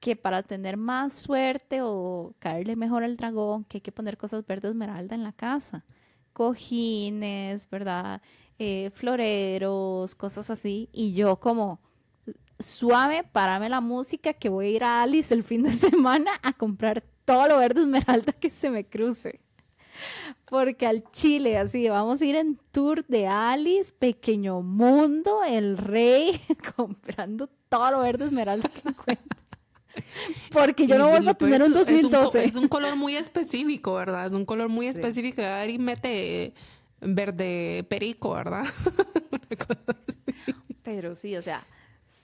[0.00, 4.46] que para tener más suerte o caerle mejor al dragón, que hay que poner cosas
[4.46, 5.84] verdes esmeralda en la casa.
[6.32, 8.22] Cojines, ¿verdad?
[8.58, 10.88] Eh, floreros, cosas así.
[10.92, 11.80] Y yo como
[12.58, 16.54] suave, parame la música que voy a ir a Alice el fin de semana a
[16.54, 19.40] comprar todo lo verde esmeralda que se me cruce.
[20.46, 26.40] Porque al Chile, así, vamos a ir en tour de Alice, Pequeño Mundo, El Rey,
[26.76, 29.40] comprando todo lo verde esmeralda que encuentro.
[30.52, 32.44] Porque yo no vuelvo a tener un 2012.
[32.44, 34.26] Es un, color muy específico, ¿verdad?
[34.26, 35.42] Es un color muy específico.
[35.68, 36.54] y mete
[37.00, 38.64] verde perico, ¿verdad?
[40.82, 41.62] Pero sí, o sea,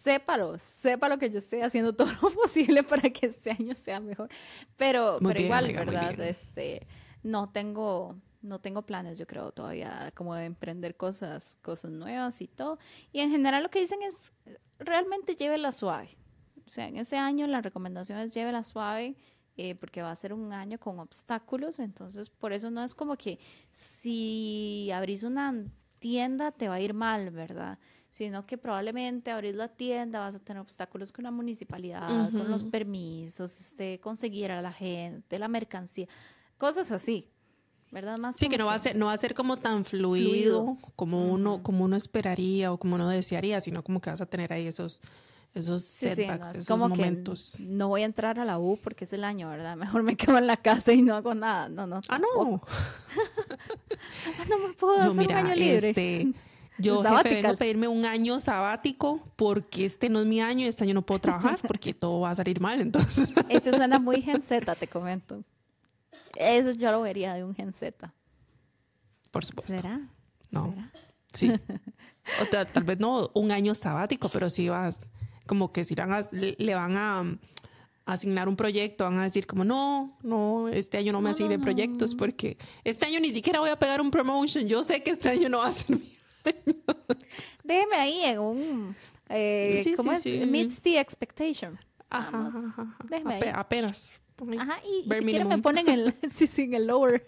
[0.02, 4.28] sépalo, sépalo que yo estoy haciendo todo lo posible para que este año sea mejor.
[4.76, 6.18] Pero, pero igual, ¿verdad?
[6.20, 6.86] Este,
[7.22, 12.48] no tengo, no tengo planes, yo creo, todavía como de emprender cosas, cosas nuevas y
[12.48, 12.78] todo.
[13.12, 14.16] Y en general lo que dicen es,
[14.78, 16.16] realmente llévela suave.
[16.66, 19.16] O sea, en ese año la recomendación es llévela suave
[19.56, 23.16] eh, porque va a ser un año con obstáculos, entonces por eso no es como
[23.16, 23.38] que
[23.70, 25.66] si abrís una
[25.98, 27.78] tienda te va a ir mal, ¿verdad?
[28.12, 32.62] Sino que probablemente abrís la tienda, vas a tener obstáculos con la municipalidad, con los
[32.62, 36.06] permisos, este, conseguir a la gente, la mercancía,
[36.58, 37.26] cosas así.
[37.90, 38.16] ¿verdad?
[38.18, 41.26] Más sí, que no va a ser, no va a ser como tan fluido, como
[41.30, 44.66] uno, como uno esperaría o como uno desearía, sino como que vas a tener ahí
[44.66, 45.02] esos,
[45.54, 47.60] esos setbacks, esos como momentos.
[47.60, 49.76] no voy a entrar a la U porque es el año, ¿verdad?
[49.76, 51.68] Mejor me quedo en la casa y no hago nada.
[51.68, 52.00] No, no.
[52.08, 52.62] Ah, no.
[54.48, 55.88] no me puedo hacer un año libre.
[55.90, 56.32] Este,
[56.82, 60.68] yo jefe, vengo a pedirme un año sabático porque este no es mi año y
[60.68, 63.30] este año no puedo trabajar porque todo va a salir mal, entonces.
[63.48, 65.42] Eso suena muy gen Z, te comento.
[66.36, 68.12] Eso yo lo vería de un gen Z.
[69.30, 69.74] Por supuesto.
[69.74, 70.00] ¿Será?
[70.50, 70.74] No.
[71.32, 71.50] Sí.
[72.40, 75.00] O tal vez no un año sabático, pero sí vas
[75.44, 77.38] como que si le van a
[78.04, 82.14] asignar un proyecto, van a decir como, no, no, este año no me asignen proyectos
[82.14, 84.66] porque este año ni siquiera voy a pegar un promotion.
[84.66, 86.02] Yo sé que este año no va a ser año.
[87.64, 88.96] Déjeme ahí en un...
[89.28, 90.26] Eh, ¿Cómo es?
[90.26, 91.78] Meets the expectation.
[92.10, 92.50] Ajá,
[93.08, 93.50] Déjeme ahí.
[93.54, 94.12] Apenas.
[94.58, 97.24] Ajá, y, si quieren me ponen el, sí, sí, en el lower,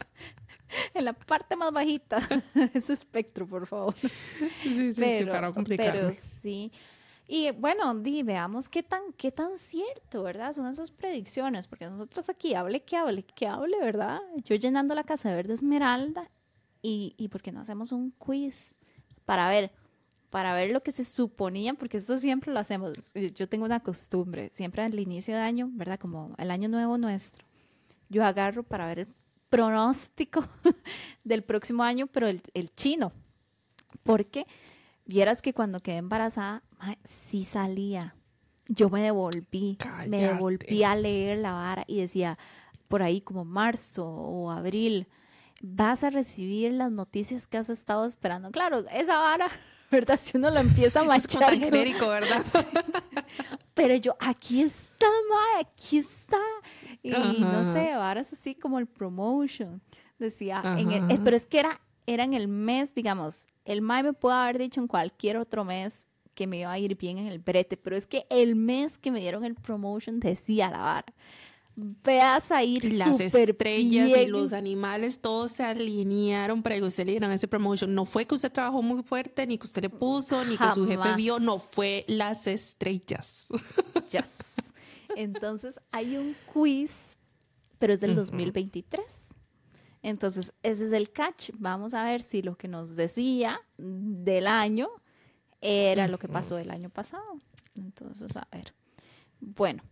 [0.94, 2.18] en la parte más bajita
[2.74, 3.94] ese espectro, por favor.
[3.94, 6.72] Sí, sí, pero, sí, para Pero sí,
[7.28, 10.52] Y bueno, di, veamos qué tan, qué tan cierto, ¿verdad?
[10.52, 14.20] Son esas predicciones, porque nosotros aquí, hable que hable, que hable, ¿verdad?
[14.44, 16.30] Yo llenando la casa de verde esmeralda
[16.82, 18.74] y, y porque no hacemos un quiz
[19.24, 19.72] para ver,
[20.30, 23.12] para ver lo que se suponía, porque esto siempre lo hacemos.
[23.34, 25.98] Yo tengo una costumbre, siempre al inicio de año, ¿verdad?
[25.98, 27.44] Como el año nuevo nuestro,
[28.08, 29.08] yo agarro para ver el
[29.48, 30.44] pronóstico
[31.24, 33.12] del próximo año, pero el, el chino,
[34.02, 34.46] porque
[35.04, 36.62] vieras que cuando quedé embarazada,
[37.04, 38.14] sí salía.
[38.66, 39.76] Yo me devolví,
[40.08, 42.38] me devolví a leer la vara y decía,
[42.88, 45.06] por ahí como marzo o abril,
[45.66, 48.50] vas a recibir las noticias que has estado esperando.
[48.50, 49.48] Claro, esa vara,
[49.90, 50.18] ¿verdad?
[50.20, 51.54] Si uno lo empieza a machar.
[51.54, 52.44] Es genérico, ¿verdad?
[53.74, 56.38] Pero yo, aquí está, ma, aquí está.
[57.02, 59.80] Y no sé, varas así como el promotion.
[60.18, 64.12] Decía, en el, pero es que era, era en el mes, digamos, el MAE me
[64.12, 67.40] puede haber dicho en cualquier otro mes que me iba a ir bien en el
[67.40, 71.12] brete, pero es que el mes que me dieron el promotion decía la vara.
[71.76, 77.12] Veas a ir Las estrellas y los animales todos se alinearon para que usted le
[77.12, 77.92] dieran ese promotion.
[77.92, 80.86] No fue que usted trabajó muy fuerte, ni que usted le puso, ni que su
[80.86, 83.48] jefe vio, no, fue las estrellas.
[84.12, 84.54] Yes.
[85.16, 87.16] Entonces hay un quiz,
[87.78, 89.02] pero es del 2023.
[90.02, 91.50] Entonces, ese es el catch.
[91.58, 94.88] Vamos a ver si lo que nos decía del año
[95.60, 97.40] era lo que pasó el año pasado.
[97.74, 98.74] Entonces, a ver.
[99.40, 99.82] Bueno,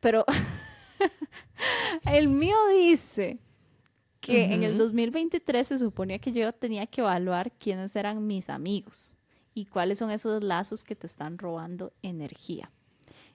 [0.00, 0.24] pero
[2.12, 3.38] el mío dice
[4.20, 9.16] que en el 2023 se suponía que yo tenía que evaluar quiénes eran mis amigos
[9.52, 12.70] y cuáles son esos lazos que te están robando energía.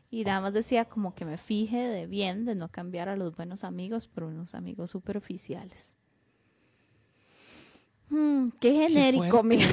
[0.09, 3.35] Y nada más decía como que me fije de bien de no cambiar a los
[3.35, 5.97] buenos amigos por unos amigos superficiales.
[8.09, 9.67] Mm, qué genérico, mira.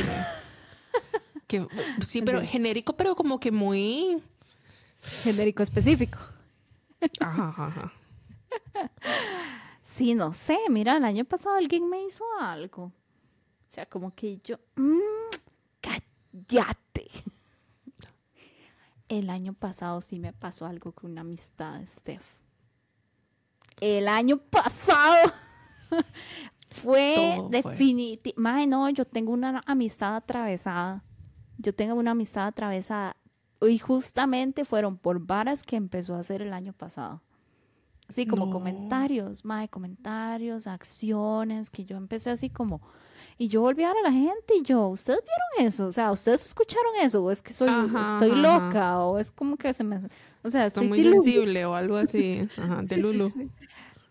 [2.05, 4.21] sí, pero genérico, pero como que muy...
[5.23, 6.19] Genérico específico.
[7.21, 7.93] Ajá, ajá.
[9.83, 12.85] Sí, no sé, mira, el año pasado alguien me hizo algo.
[12.87, 12.93] O
[13.69, 14.99] sea, como que yo, mmm,
[15.81, 17.09] cállate.
[19.09, 22.25] El año pasado sí me pasó algo con una amistad, Steph.
[23.81, 25.33] El año pasado
[26.71, 28.41] fue definitivo.
[28.41, 31.05] no, yo tengo una amistad atravesada.
[31.59, 33.17] Yo tengo una amistad atravesada.
[33.69, 37.23] Y justamente fueron por varas que empezó a hacer el año pasado.
[38.09, 42.83] Así como comentarios, mae, comentarios, acciones, que yo empecé así como,
[43.39, 45.87] y yo volví a ver a la gente y yo, ¿ustedes vieron eso?
[45.87, 47.25] O sea, ¿ustedes escucharon eso?
[47.25, 49.01] ¿O es que soy, estoy loca?
[49.01, 50.03] ¿O es como que se me...
[50.43, 53.33] O sea, estoy, muy sensible o algo así, ajá, de Lulu.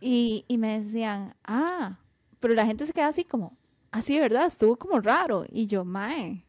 [0.01, 1.99] y, y me decían, ah,
[2.39, 3.55] pero la gente se queda así como,
[3.91, 4.47] así, ¿verdad?
[4.47, 5.45] Estuvo como raro.
[5.49, 6.43] Y yo, mae,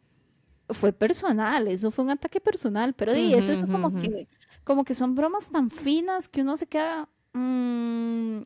[0.70, 4.28] fue personal, eso fue un ataque personal, pero y eso es como que,
[4.64, 7.08] como que son bromas tan finas que uno se queda...
[7.32, 8.38] Mm,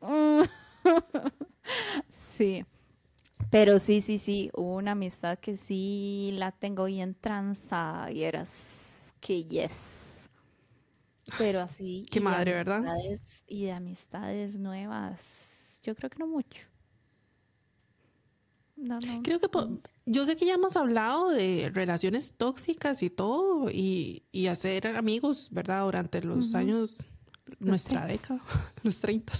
[0.00, 0.42] mm".
[2.08, 2.64] sí.
[3.50, 9.14] Pero sí, sí, sí, hubo una amistad que sí la tengo bien transada y eras
[9.20, 10.28] que yes.
[11.38, 12.06] Pero así.
[12.10, 12.84] Qué madre, ¿verdad?
[13.46, 16.66] Y de amistades nuevas, yo creo que no mucho.
[18.76, 19.22] No, no.
[19.22, 19.48] Creo que
[20.04, 25.48] yo sé que ya hemos hablado de relaciones tóxicas y todo, y, y hacer amigos,
[25.50, 25.84] ¿verdad?
[25.84, 27.02] Durante los años,
[27.58, 28.40] nuestra década,
[28.82, 29.32] los 30.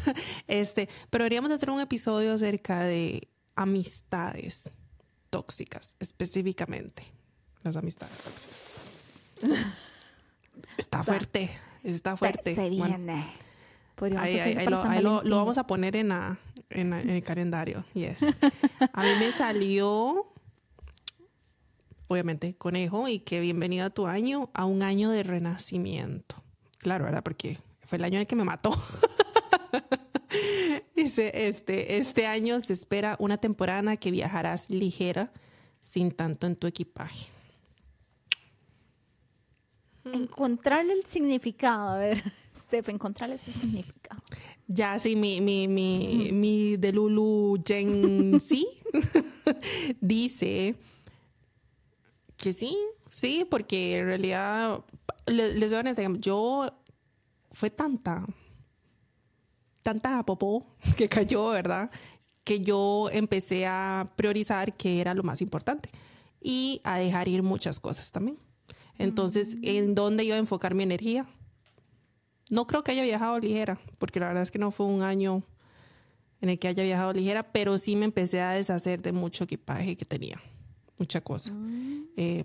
[0.46, 4.70] este, pero deberíamos hacer un episodio acerca de amistades
[5.30, 7.02] tóxicas, específicamente
[7.64, 8.74] las amistades tóxicas.
[10.78, 11.50] Está fuerte,
[11.82, 12.54] está fuerte.
[12.54, 13.26] Se viene.
[14.18, 16.12] Ahí, lo, vamos a poner en,
[16.70, 17.84] en, el calendario.
[17.94, 18.22] Yes.
[18.92, 20.32] A mí me salió,
[22.08, 26.36] obviamente, conejo y que bienvenido a tu año, a un año de renacimiento.
[26.78, 27.22] Claro, ¿verdad?
[27.22, 28.70] Porque fue el año en el que me mató.
[30.96, 35.32] Dice, este, este año se espera una temporada que viajarás ligera,
[35.80, 37.28] sin tanto en tu equipaje.
[40.04, 42.22] Encontrarle el significado, a ver,
[42.66, 44.22] Steph, encontrarle ese significado.
[44.66, 48.66] Ya, sí, mi, mi, mi, mi de Lulu Gen sí
[50.00, 50.74] dice
[52.36, 52.76] que sí,
[53.12, 54.84] sí, porque en realidad,
[55.26, 56.70] les, voy a decir, yo
[57.52, 58.26] fue tanta
[59.84, 60.66] tanta popó
[60.96, 61.90] que cayó, ¿verdad?
[62.42, 65.90] Que yo empecé a priorizar que era lo más importante
[66.40, 68.38] y a dejar ir muchas cosas también.
[68.98, 69.60] Entonces, mm.
[69.64, 71.26] ¿en dónde iba a enfocar mi energía?
[72.50, 75.42] No creo que haya viajado ligera, porque la verdad es que no fue un año
[76.40, 79.96] en el que haya viajado ligera, pero sí me empecé a deshacer de mucho equipaje
[79.96, 80.40] que tenía,
[80.98, 81.52] mucha cosa.
[81.52, 82.08] Mm.
[82.16, 82.44] Eh,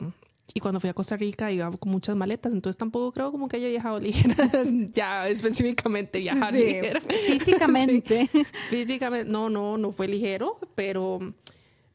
[0.54, 3.58] y cuando fui a Costa Rica iba con muchas maletas, entonces tampoco creo como que
[3.58, 4.50] haya viajado ligera,
[4.92, 7.00] ya específicamente viajar ligera.
[7.28, 8.30] Físicamente.
[8.70, 11.20] Físicamente, no, no, no fue ligero, pero,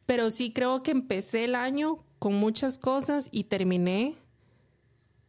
[0.06, 4.14] pero sí creo que empecé el año con muchas cosas y terminé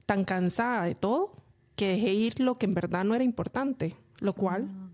[0.06, 1.45] tan cansada de todo
[1.76, 4.90] que dejé ir lo que en verdad no era importante, lo cual ah.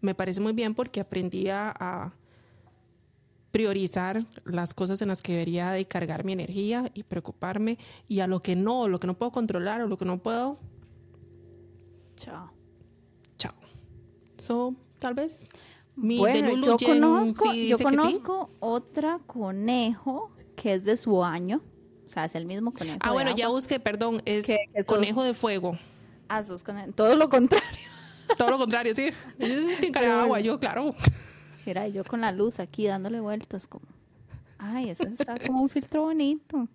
[0.00, 2.12] me parece muy bien porque aprendí a
[3.50, 8.26] priorizar las cosas en las que debería de cargar mi energía y preocuparme y a
[8.26, 10.58] lo que no, lo que no puedo controlar o lo que no puedo.
[12.16, 12.50] Chao.
[13.36, 13.54] Chao.
[14.36, 15.46] So, tal vez.
[15.96, 21.60] Mi bueno, yo conozco, yo conozco otra conejo que es de su año.
[22.04, 22.98] O sea, es el mismo conejo.
[23.00, 24.46] Ah, bueno, ya busqué, perdón, es
[24.86, 25.76] conejo de fuego.
[26.28, 26.42] Ah,
[26.94, 27.88] todo lo contrario.
[28.36, 29.10] Todo lo contrario, sí.
[29.38, 30.94] Yo sí agua, yo, claro.
[31.64, 33.86] Era yo con la luz aquí dándole vueltas como,
[34.58, 36.68] ay, eso está como un filtro bonito.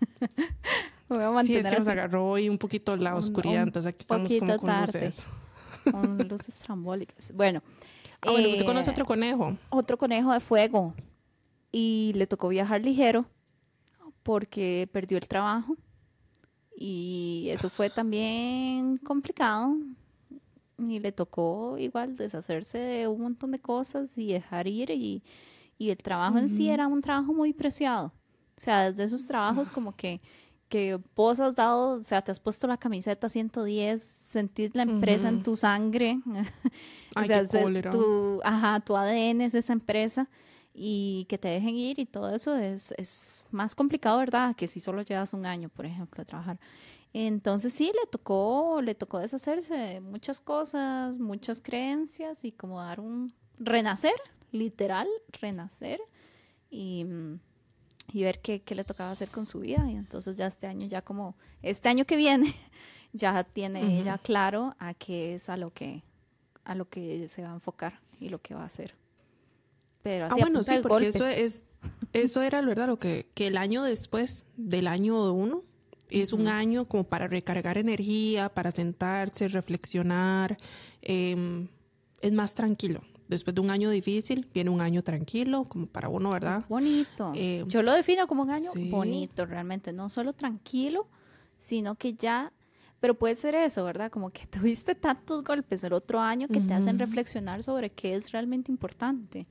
[1.08, 4.00] Voy a mantener sí, es que nos agarró hoy un poquito la oscuridad, entonces aquí
[4.00, 5.24] estamos como con luces.
[5.90, 7.32] Con luces trambólicas.
[7.32, 7.62] Bueno.
[8.20, 9.56] Ah, bueno, ¿usted conoce otro conejo?
[9.68, 10.94] Otro conejo de fuego.
[11.70, 13.26] Y le tocó viajar ligero
[14.22, 15.76] porque perdió el trabajo.
[16.76, 19.76] Y eso fue también complicado.
[20.78, 25.22] Y le tocó igual deshacerse de un montón de cosas y dejar ir y,
[25.78, 28.12] el trabajo en sí era un trabajo muy preciado.
[28.56, 30.20] O sea, desde esos trabajos como que,
[30.68, 35.28] que vos has dado, o sea, te has puesto la camiseta 110, sentís la empresa
[35.28, 36.20] en tu sangre.
[37.16, 37.46] o sea,
[37.90, 40.28] tu, ajá, tu ADN es esa empresa
[40.78, 44.54] y que te dejen ir y todo eso es, es más complicado, ¿verdad?
[44.54, 46.60] Que si solo llevas un año, por ejemplo, de trabajar.
[47.14, 53.00] Entonces sí, le tocó, le tocó deshacerse de muchas cosas, muchas creencias y como dar
[53.00, 54.12] un renacer,
[54.52, 55.08] literal,
[55.40, 55.98] renacer
[56.70, 57.06] y,
[58.12, 59.90] y ver qué, qué, le tocaba hacer con su vida.
[59.90, 62.54] Y entonces ya este año, ya como, este año que viene,
[63.14, 66.02] ya tiene ella claro a qué es a lo que,
[66.64, 68.94] a lo que se va a enfocar y lo que va a hacer.
[70.06, 71.64] Pero ah, bueno, sí, porque eso es,
[72.12, 72.86] eso era, ¿verdad?
[72.86, 75.64] Lo que, que el año después del año uno,
[76.10, 80.58] es un año como para recargar energía, para sentarse, reflexionar.
[81.02, 81.66] Em,
[82.20, 83.02] es más tranquilo.
[83.26, 86.64] Después de un año difícil, viene un año tranquilo, como para uno, ¿verdad?
[86.68, 87.32] bonito.
[87.34, 89.92] Em, Yo lo defino como un año bonito, realmente.
[89.92, 91.08] No solo tranquilo,
[91.56, 92.52] sino que ya.
[93.00, 94.12] Pero puede ser eso, ¿verdad?
[94.12, 98.30] Como que tuviste tantos golpes el otro año que te hacen reflexionar sobre qué es
[98.30, 99.48] realmente importante.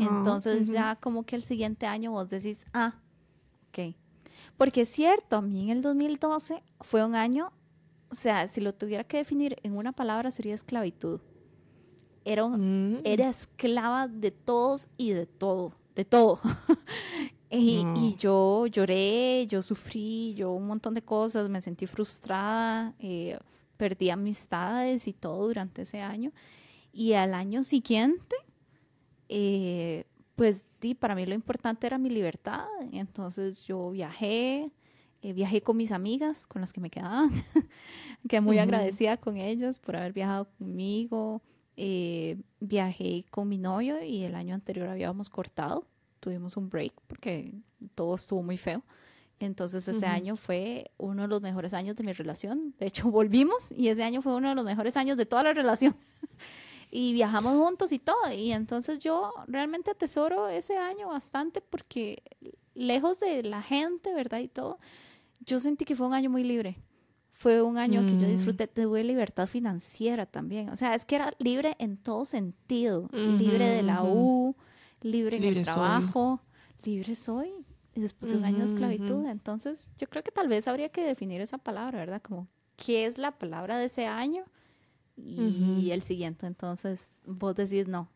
[0.00, 2.94] Entonces, ya como que el siguiente año vos decís, ah,
[3.68, 3.94] ok
[4.56, 7.52] porque es cierto, a mí en el 2012 fue un año,
[8.10, 11.20] o sea, si lo tuviera que definir en una palabra sería esclavitud.
[12.24, 13.00] Era, mm.
[13.04, 16.40] era esclava de todos y de todo, de todo.
[17.50, 23.38] y, yo lloré, yo sufrí, yo un montón de cosas, me sentí frustrada, eh,
[23.76, 26.32] perdí amistades y todo durante ese año.
[26.92, 28.36] Y al año siguiente,
[29.28, 30.04] eh,
[30.36, 30.62] pues
[30.98, 32.66] para mí lo importante era mi libertad.
[32.92, 34.70] Entonces yo viajé,
[35.22, 37.30] eh, viajé con mis amigas, con las que me quedaban,
[38.28, 41.42] que muy agradecida con ellas por haber viajado conmigo.
[41.76, 45.88] Eh, viajé con mi novio y el año anterior habíamos cortado,
[46.20, 47.52] tuvimos un break porque
[47.94, 48.84] todo estuvo muy feo.
[49.40, 52.74] Entonces ese año fue uno de los mejores años de mi relación.
[52.78, 55.52] De hecho, volvimos y ese año fue uno de los mejores años de toda la
[55.52, 55.96] relación.
[56.96, 58.32] Y viajamos juntos y todo.
[58.32, 62.22] Y entonces yo realmente atesoro ese año bastante porque
[62.72, 64.38] lejos de la gente, ¿verdad?
[64.38, 64.78] Y todo,
[65.40, 66.78] yo sentí que fue un año muy libre.
[67.32, 68.30] Fue un año que yo mm.
[68.30, 70.68] disfruté, tuve libertad financiera también.
[70.68, 73.08] O sea, es que era libre en todo sentido.
[73.12, 74.54] libre de la U,
[75.00, 76.40] libre, en el trabajo,
[76.84, 77.50] libre soy.
[77.96, 79.26] Después de un año de esclavitud.
[79.26, 82.22] Entonces, yo creo que tal vez habría que definir esa palabra, ¿verdad?
[82.22, 84.44] Como, ¿qué es la palabra de ese año?
[85.16, 86.46] Y el siguiente.
[86.46, 88.10] Entonces vos decís no.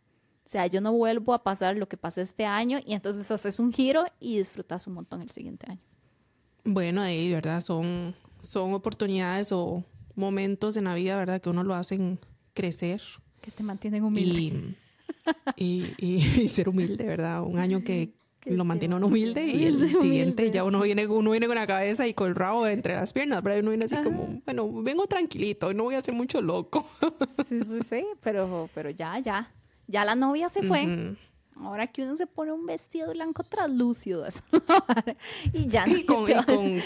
[0.49, 3.61] O sea, yo no vuelvo a pasar lo que pasé este año y entonces haces
[3.61, 5.82] un giro y disfrutas un montón el siguiente año.
[6.64, 7.61] Bueno, ahí, ¿verdad?
[7.61, 9.84] Son, son oportunidades o
[10.14, 11.42] momentos en la vida, ¿verdad?
[11.42, 12.18] Que uno lo hacen
[12.55, 13.03] crecer.
[13.42, 14.74] Que te mantienen humilde.
[15.57, 17.42] Y, y, ser humilde, ¿verdad?
[17.42, 18.14] Un año que,
[18.51, 22.07] lo mantiene uno humilde y el siguiente ya uno viene, uno viene con la cabeza
[22.07, 25.72] y con el rabo entre las piernas, pero uno viene así como, bueno, vengo tranquilito,
[25.74, 26.86] no voy a ser mucho loco.
[27.49, 29.51] Sí, sí, sí, pero, pero ya, ya,
[29.86, 31.16] ya la novia se fue.
[31.57, 34.26] Ahora que uno se pone un vestido blanco translúcido
[35.53, 36.26] y ya y con,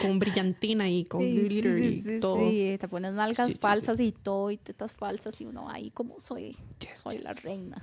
[0.00, 2.38] con, brillantina y con glitter y todo.
[2.38, 6.56] Sí, te pones nalgas falsas y todo y tetas falsas y uno ahí como soy,
[6.94, 7.82] soy la reina.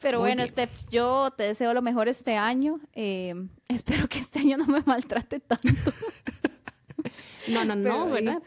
[0.00, 2.80] Pero bueno, Steph, yo te deseo lo mejor este año.
[2.92, 3.34] Eh,
[3.68, 5.68] espero que este año no me maltrate tanto.
[7.48, 8.42] no, no, no, ¿verdad,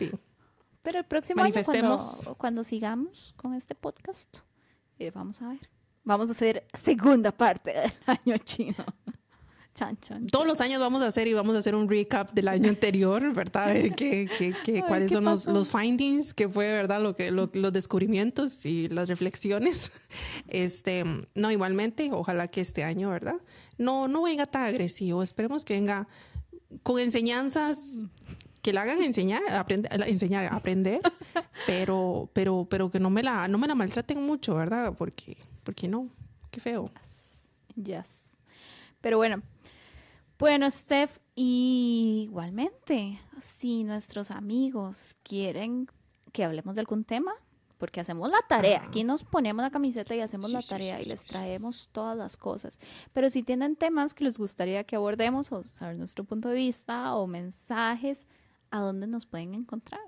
[0.82, 1.54] Pero el próximo año,
[2.38, 4.40] cuando, sigamos con este podcast,
[5.00, 5.70] eh, vamos a ver.
[6.04, 8.86] Vamos a hacer segunda parte del año chino.
[10.32, 13.34] Todos los años vamos a hacer y vamos a hacer un recap del año anterior,
[13.34, 13.64] ¿verdad?
[13.64, 14.30] A ver qué,
[14.64, 17.02] qué, cuáles son los, los, findings, qué fue, ¿verdad?
[17.02, 19.92] Lo que, los descubrimientos y las reflexiones.
[20.48, 21.04] Este,
[21.34, 23.36] no, igualmente, ojalá que este año, ¿verdad?
[23.78, 25.24] No, no venga tan agresivo.
[25.24, 26.08] Esperemos que venga
[26.84, 28.06] con enseñanzas
[28.62, 31.02] que la hagan enseñar, aprender, enseñar, aprender,
[31.68, 34.94] pero, pero, pero que no me la, no me la maltraten mucho, ¿verdad?
[34.98, 36.10] Porque, porque no,
[36.50, 36.90] qué feo.
[37.76, 38.32] Yes.
[39.02, 39.44] Pero bueno,
[40.38, 45.88] bueno, Steph, igualmente, si nuestros amigos quieren
[46.32, 47.34] que hablemos de algún tema,
[47.78, 51.26] porque hacemos la tarea, aquí nos ponemos la camiseta y hacemos la tarea y les
[51.26, 52.80] traemos todas las cosas.
[53.14, 57.16] Pero si tienen temas que les gustaría que abordemos o saber nuestro punto de vista
[57.16, 58.28] o mensajes,
[58.72, 60.02] ¿a dónde nos pueden encontrar?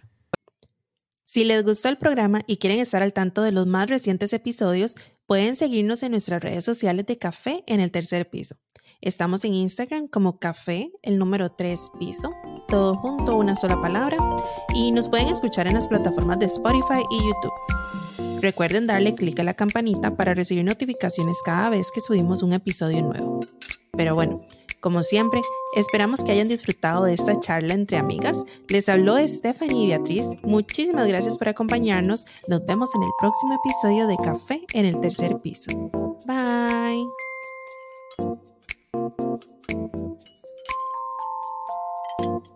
[1.23, 4.95] Si les gustó el programa y quieren estar al tanto de los más recientes episodios,
[5.25, 8.55] pueden seguirnos en nuestras redes sociales de Café en el tercer piso.
[9.01, 12.31] Estamos en Instagram como café, el número 3 piso,
[12.67, 14.17] todo junto, una sola palabra,
[14.73, 18.41] y nos pueden escuchar en las plataformas de Spotify y YouTube.
[18.41, 23.03] Recuerden darle clic a la campanita para recibir notificaciones cada vez que subimos un episodio
[23.03, 23.41] nuevo.
[23.91, 24.41] Pero bueno,
[24.79, 25.41] como siempre,
[25.75, 28.43] esperamos que hayan disfrutado de esta charla entre amigas.
[28.67, 30.25] Les habló Stephanie y Beatriz.
[30.43, 32.25] Muchísimas gracias por acompañarnos.
[32.47, 35.71] Nos vemos en el próximo episodio de Café en el tercer piso.
[36.25, 37.26] Bye.
[38.97, 39.19] Thank
[42.19, 42.46] you.